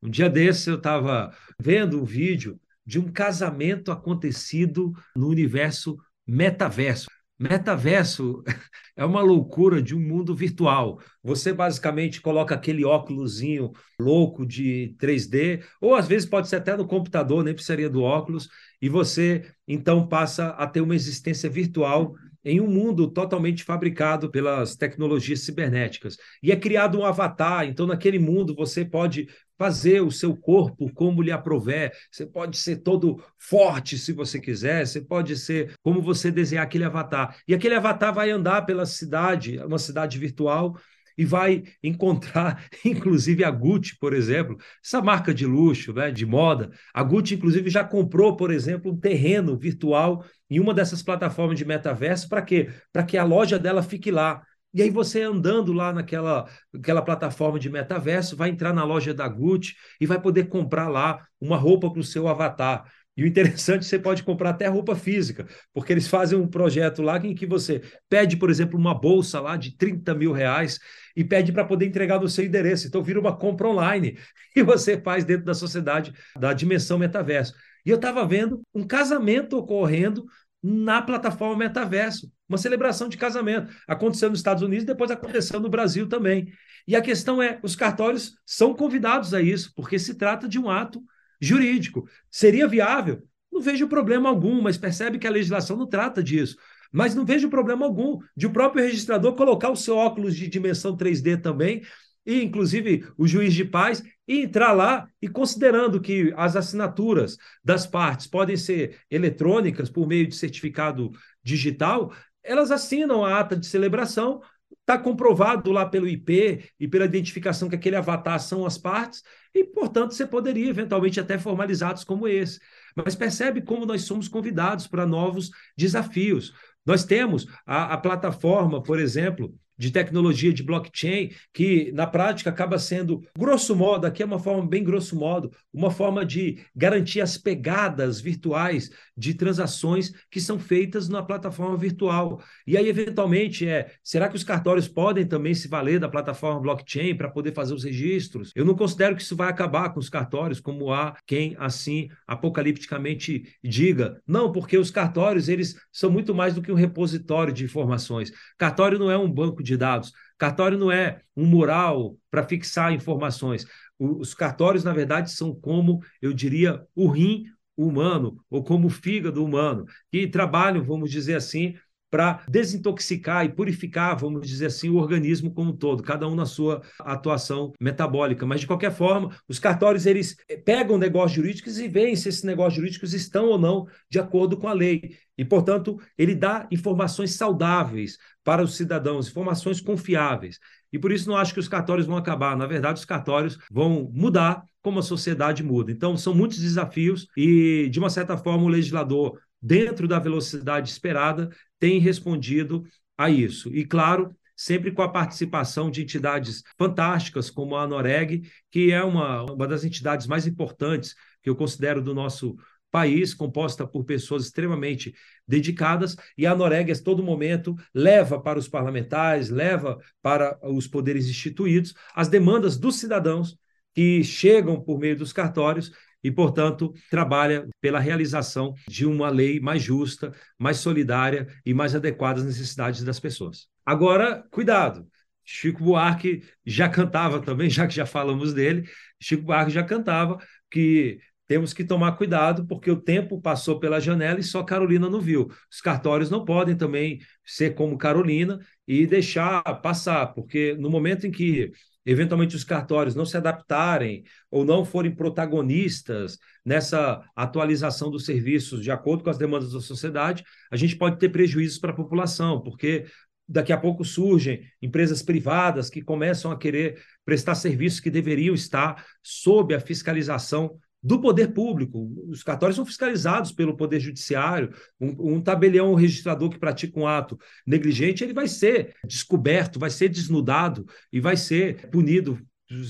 Um 0.00 0.08
dia 0.08 0.30
desse 0.30 0.70
eu 0.70 0.76
estava 0.76 1.36
vendo 1.58 2.00
um 2.00 2.04
vídeo 2.04 2.56
de 2.86 3.00
um 3.00 3.10
casamento 3.10 3.90
acontecido 3.90 4.92
no 5.16 5.26
universo 5.26 5.98
metaverso. 6.24 7.08
Metaverso 7.42 8.44
é 8.96 9.04
uma 9.04 9.20
loucura 9.20 9.82
de 9.82 9.96
um 9.96 10.00
mundo 10.00 10.34
virtual. 10.34 11.00
Você 11.22 11.52
basicamente 11.52 12.20
coloca 12.20 12.54
aquele 12.54 12.84
óculosinho 12.84 13.72
louco 13.98 14.46
de 14.46 14.94
3D, 14.98 15.64
ou 15.80 15.96
às 15.96 16.06
vezes 16.06 16.28
pode 16.28 16.48
ser 16.48 16.56
até 16.56 16.76
no 16.76 16.86
computador, 16.86 17.42
nem 17.42 17.52
precisaria 17.52 17.90
do 17.90 18.02
óculos, 18.02 18.48
e 18.80 18.88
você 18.88 19.44
então 19.66 20.06
passa 20.06 20.50
a 20.50 20.66
ter 20.68 20.80
uma 20.80 20.94
existência 20.94 21.50
virtual 21.50 22.14
em 22.44 22.60
um 22.60 22.68
mundo 22.68 23.08
totalmente 23.08 23.64
fabricado 23.64 24.30
pelas 24.30 24.76
tecnologias 24.76 25.40
cibernéticas. 25.40 26.16
E 26.42 26.50
é 26.50 26.56
criado 26.56 26.98
um 26.98 27.04
avatar, 27.04 27.66
então 27.66 27.86
naquele 27.86 28.18
mundo 28.18 28.54
você 28.54 28.84
pode 28.84 29.28
fazer 29.58 30.00
o 30.00 30.10
seu 30.10 30.36
corpo 30.36 30.92
como 30.92 31.22
lhe 31.22 31.30
aprover. 31.30 31.92
Você 32.10 32.26
pode 32.26 32.56
ser 32.56 32.76
todo 32.78 33.22
forte 33.38 33.98
se 33.98 34.12
você 34.12 34.40
quiser, 34.40 34.86
você 34.86 35.00
pode 35.00 35.36
ser 35.36 35.74
como 35.82 36.02
você 36.02 36.30
desenhar 36.30 36.64
aquele 36.64 36.84
avatar. 36.84 37.36
E 37.46 37.54
aquele 37.54 37.74
avatar 37.74 38.12
vai 38.12 38.30
andar 38.30 38.62
pela 38.62 38.86
cidade, 38.86 39.58
uma 39.58 39.78
cidade 39.78 40.18
virtual, 40.18 40.76
e 41.16 41.24
vai 41.24 41.62
encontrar, 41.82 42.64
inclusive, 42.84 43.44
a 43.44 43.50
Gucci, 43.50 43.98
por 43.98 44.14
exemplo, 44.14 44.56
essa 44.84 45.00
marca 45.00 45.32
de 45.34 45.46
luxo, 45.46 45.92
né, 45.92 46.10
de 46.10 46.24
moda. 46.24 46.70
A 46.92 47.02
Gucci, 47.02 47.34
inclusive, 47.34 47.70
já 47.70 47.84
comprou, 47.84 48.36
por 48.36 48.50
exemplo, 48.50 48.92
um 48.92 48.96
terreno 48.96 49.56
virtual 49.56 50.24
em 50.50 50.60
uma 50.60 50.74
dessas 50.74 51.02
plataformas 51.02 51.58
de 51.58 51.64
metaverso. 51.64 52.28
Para 52.28 52.42
quê? 52.42 52.70
Para 52.92 53.04
que 53.04 53.16
a 53.16 53.24
loja 53.24 53.58
dela 53.58 53.82
fique 53.82 54.10
lá. 54.10 54.42
E 54.74 54.82
aí 54.82 54.90
você 54.90 55.22
andando 55.22 55.72
lá 55.72 55.92
naquela 55.92 56.48
aquela 56.74 57.02
plataforma 57.02 57.58
de 57.58 57.68
metaverso, 57.68 58.36
vai 58.36 58.48
entrar 58.48 58.72
na 58.72 58.84
loja 58.84 59.12
da 59.12 59.28
Gucci 59.28 59.74
e 60.00 60.06
vai 60.06 60.20
poder 60.20 60.48
comprar 60.48 60.88
lá 60.88 61.26
uma 61.40 61.56
roupa 61.56 61.90
para 61.90 62.00
o 62.00 62.04
seu 62.04 62.26
avatar. 62.28 62.84
E 63.14 63.22
o 63.22 63.26
interessante, 63.26 63.84
você 63.84 63.98
pode 63.98 64.22
comprar 64.22 64.50
até 64.50 64.66
roupa 64.66 64.96
física, 64.96 65.46
porque 65.74 65.92
eles 65.92 66.08
fazem 66.08 66.38
um 66.38 66.48
projeto 66.48 67.02
lá 67.02 67.18
em 67.18 67.34
que 67.34 67.44
você 67.44 67.82
pede, 68.08 68.38
por 68.38 68.48
exemplo, 68.48 68.78
uma 68.78 68.94
bolsa 68.94 69.38
lá 69.38 69.54
de 69.56 69.76
30 69.76 70.14
mil 70.14 70.32
reais 70.32 70.78
e 71.14 71.22
pede 71.22 71.52
para 71.52 71.64
poder 71.64 71.86
entregar 71.86 72.18
no 72.18 72.28
seu 72.28 72.44
endereço. 72.44 72.86
Então 72.86 73.02
vira 73.02 73.20
uma 73.20 73.36
compra 73.36 73.68
online 73.68 74.18
e 74.56 74.62
você 74.62 74.98
faz 74.98 75.24
dentro 75.24 75.44
da 75.44 75.54
sociedade 75.54 76.12
da 76.38 76.54
dimensão 76.54 76.98
metaverso. 76.98 77.52
E 77.84 77.90
eu 77.90 77.96
estava 77.96 78.24
vendo 78.26 78.62
um 78.72 78.86
casamento 78.86 79.58
ocorrendo 79.58 80.24
na 80.62 81.02
plataforma 81.02 81.56
Metaverso, 81.56 82.30
uma 82.48 82.58
celebração 82.58 83.08
de 83.08 83.16
casamento. 83.16 83.72
Aconteceu 83.88 84.30
nos 84.30 84.38
Estados 84.38 84.62
Unidos, 84.62 84.84
depois 84.84 85.10
aconteceu 85.10 85.58
no 85.58 85.68
Brasil 85.68 86.08
também. 86.08 86.52
E 86.86 86.94
a 86.94 87.02
questão 87.02 87.42
é: 87.42 87.58
os 87.62 87.74
cartórios 87.74 88.34
são 88.46 88.74
convidados 88.74 89.34
a 89.34 89.42
isso, 89.42 89.72
porque 89.74 89.98
se 89.98 90.14
trata 90.14 90.48
de 90.48 90.58
um 90.58 90.70
ato 90.70 91.02
jurídico. 91.40 92.08
Seria 92.30 92.68
viável? 92.68 93.22
Não 93.50 93.60
vejo 93.60 93.88
problema 93.88 94.28
algum, 94.28 94.62
mas 94.62 94.78
percebe 94.78 95.18
que 95.18 95.26
a 95.26 95.30
legislação 95.30 95.76
não 95.76 95.86
trata 95.86 96.22
disso. 96.22 96.56
Mas 96.92 97.14
não 97.14 97.24
vejo 97.24 97.48
problema 97.48 97.84
algum 97.86 98.18
de 98.36 98.46
o 98.46 98.52
próprio 98.52 98.84
registrador 98.84 99.34
colocar 99.34 99.70
o 99.70 99.76
seu 99.76 99.96
óculos 99.96 100.36
de 100.36 100.46
dimensão 100.46 100.96
3D 100.96 101.40
também, 101.40 101.82
e 102.24 102.42
inclusive 102.42 103.06
o 103.16 103.26
juiz 103.26 103.54
de 103.54 103.64
paz, 103.64 104.02
e 104.26 104.42
entrar 104.42 104.72
lá 104.72 105.08
e 105.20 105.28
considerando 105.28 106.00
que 106.00 106.32
as 106.36 106.56
assinaturas 106.56 107.36
das 107.64 107.86
partes 107.86 108.26
podem 108.26 108.56
ser 108.56 109.00
eletrônicas 109.10 109.90
por 109.90 110.06
meio 110.06 110.26
de 110.26 110.34
certificado 110.34 111.10
digital, 111.42 112.12
elas 112.42 112.70
assinam 112.70 113.24
a 113.24 113.38
ata 113.38 113.56
de 113.56 113.66
celebração, 113.66 114.40
está 114.80 114.98
comprovado 114.98 115.70
lá 115.70 115.86
pelo 115.86 116.08
IP 116.08 116.64
e 116.78 116.88
pela 116.88 117.04
identificação 117.04 117.68
que 117.68 117.76
aquele 117.76 117.96
avatar 117.96 118.40
são 118.40 118.66
as 118.66 118.78
partes, 118.78 119.22
e, 119.54 119.64
portanto, 119.64 120.14
você 120.14 120.26
poderia 120.26 120.68
eventualmente 120.68 121.20
até 121.20 121.38
formalizados 121.38 122.04
como 122.04 122.26
esse. 122.26 122.58
Mas 122.96 123.14
percebe 123.14 123.60
como 123.62 123.86
nós 123.86 124.02
somos 124.02 124.28
convidados 124.28 124.86
para 124.86 125.06
novos 125.06 125.50
desafios. 125.76 126.52
Nós 126.84 127.04
temos 127.04 127.46
a, 127.66 127.94
a 127.94 127.98
plataforma, 127.98 128.82
por 128.82 128.98
exemplo, 128.98 129.54
de 129.76 129.90
tecnologia 129.90 130.52
de 130.52 130.62
blockchain, 130.62 131.30
que 131.52 131.90
na 131.92 132.06
prática 132.06 132.50
acaba 132.50 132.78
sendo, 132.78 133.22
grosso 133.36 133.74
modo, 133.74 134.06
aqui 134.06 134.22
é 134.22 134.26
uma 134.26 134.38
forma 134.38 134.66
bem 134.66 134.84
grosso 134.84 135.16
modo, 135.16 135.50
uma 135.72 135.90
forma 135.90 136.24
de 136.24 136.64
garantir 136.74 137.20
as 137.20 137.36
pegadas 137.36 138.20
virtuais 138.20 138.90
de 139.16 139.34
transações 139.34 140.12
que 140.30 140.40
são 140.40 140.58
feitas 140.58 141.08
na 141.08 141.22
plataforma 141.22 141.76
virtual. 141.76 142.42
E 142.66 142.76
aí, 142.76 142.88
eventualmente, 142.88 143.66
é, 143.66 143.92
será 144.02 144.28
que 144.28 144.36
os 144.36 144.44
cartórios 144.44 144.88
podem 144.88 145.26
também 145.26 145.54
se 145.54 145.68
valer 145.68 146.00
da 146.00 146.08
plataforma 146.08 146.60
blockchain 146.60 147.16
para 147.16 147.30
poder 147.30 147.52
fazer 147.54 147.74
os 147.74 147.84
registros? 147.84 148.52
Eu 148.54 148.64
não 148.64 148.74
considero 148.74 149.14
que 149.16 149.22
isso 149.22 149.36
vai 149.36 149.48
acabar 149.48 149.90
com 149.90 150.00
os 150.00 150.08
cartórios, 150.08 150.60
como 150.60 150.92
há 150.92 151.16
quem 151.26 151.56
assim 151.58 152.08
apocalipticamente 152.26 153.56
diga. 153.62 154.20
Não, 154.26 154.50
porque 154.50 154.78
os 154.78 154.90
cartórios, 154.90 155.48
eles 155.48 155.76
são 155.90 156.10
muito 156.10 156.34
mais 156.34 156.54
do 156.54 156.62
que 156.62 156.72
um 156.72 156.76
repositório 156.76 157.52
de 157.52 157.64
informações. 157.64 158.32
Cartório 158.56 158.98
não 158.98 159.10
é 159.10 159.18
um 159.18 159.30
banco 159.30 159.62
de 159.62 159.76
dados. 159.76 160.12
Cartório 160.38 160.76
não 160.76 160.90
é 160.90 161.20
um 161.36 161.46
mural 161.46 162.16
para 162.30 162.42
fixar 162.42 162.92
informações. 162.92 163.64
Os 163.98 164.34
cartórios, 164.34 164.82
na 164.82 164.92
verdade, 164.92 165.30
são 165.30 165.54
como, 165.54 166.00
eu 166.20 166.32
diria, 166.32 166.84
o 166.94 167.08
rim 167.08 167.44
humano, 167.86 168.36
ou 168.50 168.62
como 168.62 168.88
fígado 168.88 169.44
humano, 169.44 169.84
que 170.10 170.26
trabalham, 170.26 170.82
vamos 170.82 171.10
dizer 171.10 171.34
assim, 171.34 171.74
para 172.12 172.44
desintoxicar 172.46 173.42
e 173.42 173.48
purificar, 173.48 174.14
vamos 174.14 174.46
dizer 174.46 174.66
assim, 174.66 174.90
o 174.90 174.96
organismo 174.96 175.50
como 175.50 175.70
um 175.70 175.76
todo, 175.76 176.02
cada 176.02 176.28
um 176.28 176.34
na 176.34 176.44
sua 176.44 176.82
atuação 176.98 177.72
metabólica. 177.80 178.44
Mas, 178.44 178.60
de 178.60 178.66
qualquer 178.66 178.92
forma, 178.92 179.34
os 179.48 179.58
cartórios 179.58 180.04
eles 180.04 180.36
eh, 180.46 180.58
pegam 180.58 180.98
negócios 180.98 181.32
jurídicos 181.32 181.78
e 181.78 181.88
veem 181.88 182.14
se 182.14 182.28
esses 182.28 182.42
negócios 182.42 182.74
jurídicos 182.74 183.14
estão 183.14 183.46
ou 183.46 183.58
não 183.58 183.86
de 184.10 184.20
acordo 184.20 184.58
com 184.58 184.68
a 184.68 184.74
lei. 184.74 185.16
E, 185.38 185.44
portanto, 185.44 185.98
ele 186.18 186.34
dá 186.34 186.68
informações 186.70 187.32
saudáveis 187.32 188.18
para 188.44 188.62
os 188.62 188.76
cidadãos, 188.76 189.28
informações 189.28 189.80
confiáveis. 189.80 190.58
E 190.92 190.98
por 190.98 191.10
isso 191.10 191.28
não 191.28 191.36
acho 191.36 191.54
que 191.54 191.60
os 191.60 191.68
cartórios 191.68 192.06
vão 192.06 192.16
acabar. 192.16 192.56
Na 192.56 192.66
verdade, 192.66 192.98
os 192.98 193.04
cartórios 193.04 193.58
vão 193.70 194.10
mudar 194.12 194.64
como 194.82 194.98
a 194.98 195.02
sociedade 195.02 195.62
muda. 195.62 195.90
Então, 195.90 196.16
são 196.16 196.34
muitos 196.34 196.58
desafios 196.58 197.26
e, 197.36 197.88
de 197.90 197.98
uma 197.98 198.10
certa 198.10 198.36
forma, 198.36 198.64
o 198.64 198.68
legislador 198.68 199.38
dentro 199.62 200.08
da 200.08 200.18
velocidade 200.18 200.90
esperada, 200.90 201.48
tem 201.78 202.00
respondido 202.00 202.84
a 203.16 203.30
isso. 203.30 203.68
E, 203.72 203.84
claro, 203.84 204.34
sempre 204.56 204.90
com 204.90 205.02
a 205.02 205.08
participação 205.08 205.90
de 205.90 206.02
entidades 206.02 206.64
fantásticas 206.76 207.48
como 207.48 207.76
a 207.76 207.86
Noreg, 207.86 208.42
que 208.70 208.90
é 208.90 209.02
uma, 209.04 209.44
uma 209.44 209.66
das 209.68 209.84
entidades 209.84 210.26
mais 210.26 210.46
importantes 210.46 211.14
que 211.40 211.48
eu 211.48 211.56
considero 211.56 212.02
do 212.02 212.14
nosso 212.14 212.56
país, 212.92 213.32
composta 213.32 213.86
por 213.86 214.04
pessoas 214.04 214.44
extremamente 214.44 215.14
dedicadas, 215.48 216.14
e 216.36 216.46
a 216.46 216.54
Noreg, 216.54 216.92
a 216.92 217.02
todo 217.02 217.22
momento, 217.22 217.74
leva 217.92 218.38
para 218.40 218.58
os 218.58 218.68
parlamentares, 218.68 219.48
leva 219.48 219.98
para 220.20 220.58
os 220.62 220.86
poderes 220.86 221.28
instituídos 221.28 221.94
as 222.14 222.28
demandas 222.28 222.78
dos 222.78 222.96
cidadãos 222.96 223.56
que 223.94 224.22
chegam 224.22 224.80
por 224.80 224.98
meio 224.98 225.16
dos 225.16 225.32
cartórios 225.32 225.90
e, 226.22 226.30
portanto, 226.30 226.94
trabalha 227.10 227.66
pela 227.80 227.98
realização 227.98 228.74
de 228.86 229.04
uma 229.04 229.28
lei 229.28 229.58
mais 229.58 229.82
justa, 229.82 230.32
mais 230.58 230.76
solidária 230.76 231.48
e 231.64 231.74
mais 231.74 231.94
adequada 231.94 232.40
às 232.40 232.46
necessidades 232.46 233.02
das 233.02 233.18
pessoas. 233.18 233.66
Agora, 233.84 234.44
cuidado. 234.50 235.08
Chico 235.44 235.82
Buarque 235.82 236.44
já 236.64 236.88
cantava 236.88 237.40
também, 237.40 237.68
já 237.70 237.86
que 237.86 237.94
já 237.94 238.06
falamos 238.06 238.54
dele, 238.54 238.88
Chico 239.20 239.42
Buarque 239.42 239.72
já 239.72 239.82
cantava 239.82 240.38
que 240.70 241.18
temos 241.46 241.72
que 241.72 241.84
tomar 241.84 242.12
cuidado 242.12 242.66
porque 242.66 242.90
o 242.90 243.00
tempo 243.00 243.40
passou 243.40 243.78
pela 243.78 244.00
janela 244.00 244.40
e 244.40 244.44
só 244.44 244.62
Carolina 244.62 245.08
não 245.10 245.20
viu. 245.20 245.48
Os 245.70 245.80
cartórios 245.80 246.30
não 246.30 246.44
podem 246.44 246.76
também 246.76 247.18
ser 247.44 247.74
como 247.74 247.98
Carolina 247.98 248.58
e 248.86 249.06
deixar 249.06 249.62
passar, 249.82 250.28
porque 250.28 250.74
no 250.78 250.88
momento 250.88 251.26
em 251.26 251.30
que 251.30 251.70
eventualmente 252.04 252.56
os 252.56 252.64
cartórios 252.64 253.14
não 253.14 253.24
se 253.24 253.36
adaptarem 253.36 254.24
ou 254.50 254.64
não 254.64 254.84
forem 254.84 255.14
protagonistas 255.14 256.38
nessa 256.64 257.22
atualização 257.34 258.10
dos 258.10 258.24
serviços 258.24 258.82
de 258.82 258.90
acordo 258.90 259.22
com 259.22 259.30
as 259.30 259.38
demandas 259.38 259.72
da 259.72 259.80
sociedade, 259.80 260.42
a 260.70 260.76
gente 260.76 260.96
pode 260.96 261.18
ter 261.18 261.28
prejuízos 261.28 261.78
para 261.78 261.92
a 261.92 261.96
população, 261.96 262.60
porque 262.60 263.04
daqui 263.48 263.72
a 263.72 263.78
pouco 263.78 264.04
surgem 264.04 264.62
empresas 264.80 265.22
privadas 265.22 265.90
que 265.90 266.02
começam 266.02 266.50
a 266.50 266.58
querer 266.58 267.00
prestar 267.24 267.54
serviços 267.54 268.00
que 268.00 268.10
deveriam 268.10 268.54
estar 268.54 269.04
sob 269.22 269.74
a 269.74 269.80
fiscalização 269.80 270.78
do 271.02 271.20
poder 271.20 271.52
público. 271.52 272.12
Os 272.28 272.42
cartórios 272.42 272.76
são 272.76 272.86
fiscalizados 272.86 273.50
pelo 273.50 273.76
poder 273.76 273.98
judiciário. 273.98 274.72
Um, 275.00 275.34
um, 275.34 275.40
tabelião 275.40 275.94
registrador 275.94 276.50
que 276.50 276.58
pratica 276.58 276.98
um 276.98 277.06
ato 277.06 277.38
negligente, 277.66 278.22
ele 278.22 278.32
vai 278.32 278.46
ser 278.46 278.94
descoberto, 279.04 279.80
vai 279.80 279.90
ser 279.90 280.08
desnudado 280.08 280.86
e 281.12 281.20
vai 281.20 281.36
ser 281.36 281.88
punido 281.90 282.38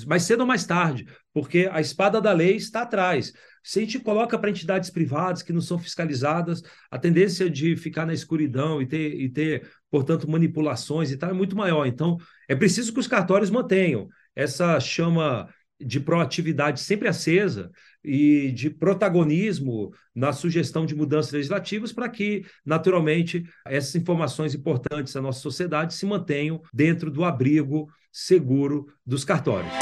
mais 0.07 0.22
cedo 0.22 0.40
ou 0.40 0.46
mais 0.46 0.64
tarde, 0.64 1.07
porque 1.33 1.68
a 1.72 1.81
espada 1.81 2.20
da 2.20 2.33
lei 2.33 2.55
está 2.57 2.83
atrás. 2.83 3.33
Se 3.64 3.79
a 3.79 3.83
gente 3.83 3.98
coloca 3.98 4.38
para 4.38 4.51
entidades 4.51 4.90
privadas 4.90 5.42
que 5.42 5.53
não 5.53 5.61
são 5.61 5.79
fiscalizadas, 5.79 6.62
a 6.90 6.98
tendência 6.98 7.48
de 7.48 7.77
ficar 7.77 8.07
na 8.07 8.14
escuridão 8.14 8.81
e 8.83 8.87
ter, 8.87 9.20
e 9.20 9.29
ter, 9.29 9.68
portanto, 9.90 10.31
manipulações 10.31 11.11
e 11.11 11.16
tal 11.16 11.31
é 11.31 11.33
muito 11.33 11.57
maior. 11.57 11.87
Então, 11.87 12.16
é 12.48 12.55
preciso 12.55 12.92
que 12.92 13.01
os 13.01 13.07
cartórios 13.07 13.51
mantenham 13.51 14.09
essa 14.35 14.79
chama 14.81 15.48
de 15.85 16.01
proatividade 16.01 16.81
sempre 16.81 17.09
acesa 17.09 17.71
e 18.05 18.51
de 18.53 18.68
protagonismo 18.68 19.92
na 20.14 20.33
sugestão 20.33 20.85
de 20.85 20.95
mudanças 20.95 21.33
legislativas 21.33 21.92
para 21.92 22.09
que, 22.09 22.45
naturalmente, 22.64 23.45
essas 23.66 23.95
informações 23.95 24.55
importantes 24.55 25.12
da 25.12 25.21
nossa 25.21 25.40
sociedade 25.40 25.95
se 25.95 26.05
mantenham 26.07 26.61
dentro 26.73 27.11
do 27.11 27.25
abrigo 27.25 27.88
seguro 28.11 28.87
dos 29.07 29.25
cartórios. 29.25 29.73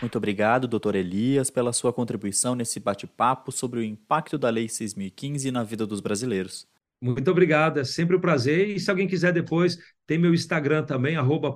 Muito 0.00 0.18
obrigado, 0.18 0.66
doutor 0.66 0.96
Elias, 0.96 1.48
pela 1.48 1.72
sua 1.72 1.92
contribuição 1.92 2.56
nesse 2.56 2.80
bate-papo 2.80 3.52
sobre 3.52 3.78
o 3.78 3.84
impacto 3.84 4.36
da 4.36 4.50
Lei 4.50 4.66
6.015 4.66 5.52
na 5.52 5.62
vida 5.62 5.86
dos 5.86 6.00
brasileiros. 6.00 6.66
Muito 7.02 7.28
obrigado, 7.32 7.80
é 7.80 7.84
sempre 7.84 8.14
um 8.14 8.20
prazer. 8.20 8.68
E 8.68 8.78
se 8.78 8.88
alguém 8.88 9.08
quiser 9.08 9.32
depois, 9.32 9.76
tem 10.06 10.18
meu 10.18 10.32
Instagram 10.32 10.84
também, 10.84 11.16
arroba 11.16 11.52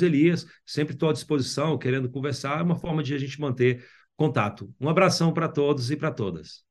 Elias. 0.00 0.46
Sempre 0.64 0.94
estou 0.94 1.10
à 1.10 1.12
disposição, 1.12 1.76
querendo 1.76 2.08
conversar. 2.08 2.60
É 2.60 2.62
uma 2.62 2.76
forma 2.76 3.02
de 3.02 3.12
a 3.12 3.18
gente 3.18 3.40
manter 3.40 3.84
contato. 4.16 4.72
Um 4.80 4.88
abração 4.88 5.32
para 5.32 5.48
todos 5.48 5.90
e 5.90 5.96
para 5.96 6.12
todas. 6.12 6.62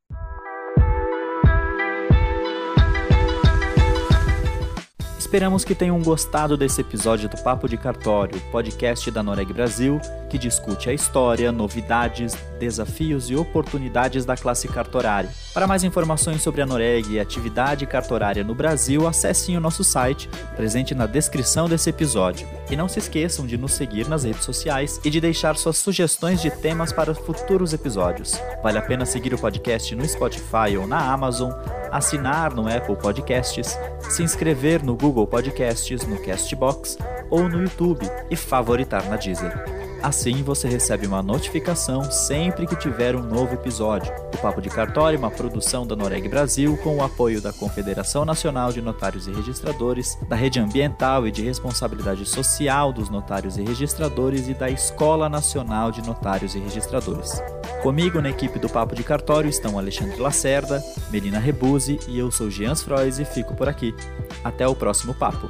Esperamos 5.34 5.66
que 5.66 5.74
tenham 5.74 6.00
gostado 6.00 6.56
desse 6.56 6.82
episódio 6.82 7.28
do 7.28 7.36
Papo 7.42 7.68
de 7.68 7.76
Cartório, 7.76 8.40
podcast 8.52 9.10
da 9.10 9.24
Noreg 9.24 9.52
Brasil, 9.52 10.00
que 10.30 10.38
discute 10.38 10.92
a 10.92 10.94
história, 10.94 11.52
novidades, 11.52 12.36
desafios 12.60 13.32
e 13.32 13.36
oportunidades 13.36 14.26
da 14.26 14.38
classe 14.38 14.68
cartorária. 14.68 15.32
Para 15.52 15.66
mais 15.66 15.84
informações 15.84 16.44
sobre 16.44 16.62
a 16.62 16.68
Noreg 16.68 17.12
e 17.12 17.20
atividade 17.20 17.88
cartorária 17.88 18.44
no 18.44 18.54
Brasil, 18.54 19.08
acessem 19.08 19.58
o 19.58 19.60
nosso 19.60 19.84
site, 19.84 20.30
presente 20.56 20.94
na 20.94 21.08
descrição 21.08 21.68
desse 21.68 21.90
episódio. 21.90 22.48
E 22.70 22.76
não 22.76 22.88
se 22.88 23.00
esqueçam 23.00 23.48
de 23.48 23.58
nos 23.58 23.74
seguir 23.74 24.08
nas 24.08 24.26
redes 24.26 24.46
sociais 24.46 25.02
e 25.04 25.10
de 25.10 25.20
deixar 25.20 25.56
suas 25.56 25.80
sugestões 25.80 26.44
de 26.44 26.52
temas 26.52 26.94
para 26.94 27.16
futuros 27.16 27.74
episódios. 27.74 28.40
Vale 28.62 28.78
a 28.78 28.84
pena 28.84 29.04
seguir 29.04 29.34
o 29.34 29.40
podcast 29.40 29.96
no 29.96 30.08
Spotify 30.08 30.78
ou 30.78 30.86
na 30.86 31.12
Amazon 31.12 31.52
assinar 31.94 32.54
no 32.54 32.68
Apple 32.68 32.96
Podcasts, 32.96 33.78
se 34.10 34.24
inscrever 34.24 34.84
no 34.84 34.96
Google 34.96 35.28
Podcasts, 35.28 36.06
no 36.08 36.18
Castbox 36.18 36.98
ou 37.30 37.48
no 37.48 37.62
YouTube 37.62 38.10
e 38.30 38.36
favoritar 38.36 39.08
na 39.08 39.16
Deezer. 39.16 39.73
Assim 40.04 40.44
você 40.44 40.68
recebe 40.68 41.08
uma 41.08 41.24
notificação 41.24 42.04
sempre 42.12 42.68
que 42.68 42.76
tiver 42.76 43.16
um 43.16 43.24
novo 43.24 43.54
episódio. 43.54 44.14
O 44.34 44.38
Papo 44.38 44.62
de 44.62 44.70
Cartório 44.70 45.16
é 45.16 45.18
uma 45.18 45.32
produção 45.32 45.88
da 45.88 45.96
Noreg 45.96 46.28
Brasil 46.28 46.76
com 46.84 46.98
o 46.98 47.02
apoio 47.02 47.40
da 47.40 47.54
Confederação 47.54 48.26
Nacional 48.26 48.74
de 48.74 48.82
Notários 48.82 49.28
e 49.28 49.32
Registradores, 49.32 50.18
da 50.28 50.36
Rede 50.36 50.60
Ambiental 50.60 51.26
e 51.26 51.32
de 51.32 51.42
Responsabilidade 51.42 52.26
Social 52.26 52.92
dos 52.92 53.10
Notários 53.10 53.56
e 53.56 53.64
Registradores 53.64 54.50
e 54.50 54.54
da 54.54 54.70
Escola 54.70 55.30
Nacional 55.30 55.90
de 55.90 56.02
Notários 56.02 56.54
e 56.54 56.60
Registradores. 56.60 57.42
Comigo 57.82 58.20
na 58.20 58.30
equipe 58.30 58.60
do 58.60 58.68
Papo 58.68 58.96
de 58.96 59.06
Cartório 59.06 59.50
estão 59.50 59.80
Alexandre 59.80 60.20
Lacerda, 60.20 60.84
Melina 61.12 61.40
Rebuzzi 61.40 61.98
e 62.10 62.20
eu 62.20 62.30
sou 62.30 62.52
Jean 62.52 62.76
Frois 62.76 63.20
e 63.20 63.26
fico 63.26 63.56
por 63.56 63.70
aqui. 63.70 63.96
Até 64.44 64.68
o 64.68 64.76
próximo 64.76 65.14
papo. 65.14 65.50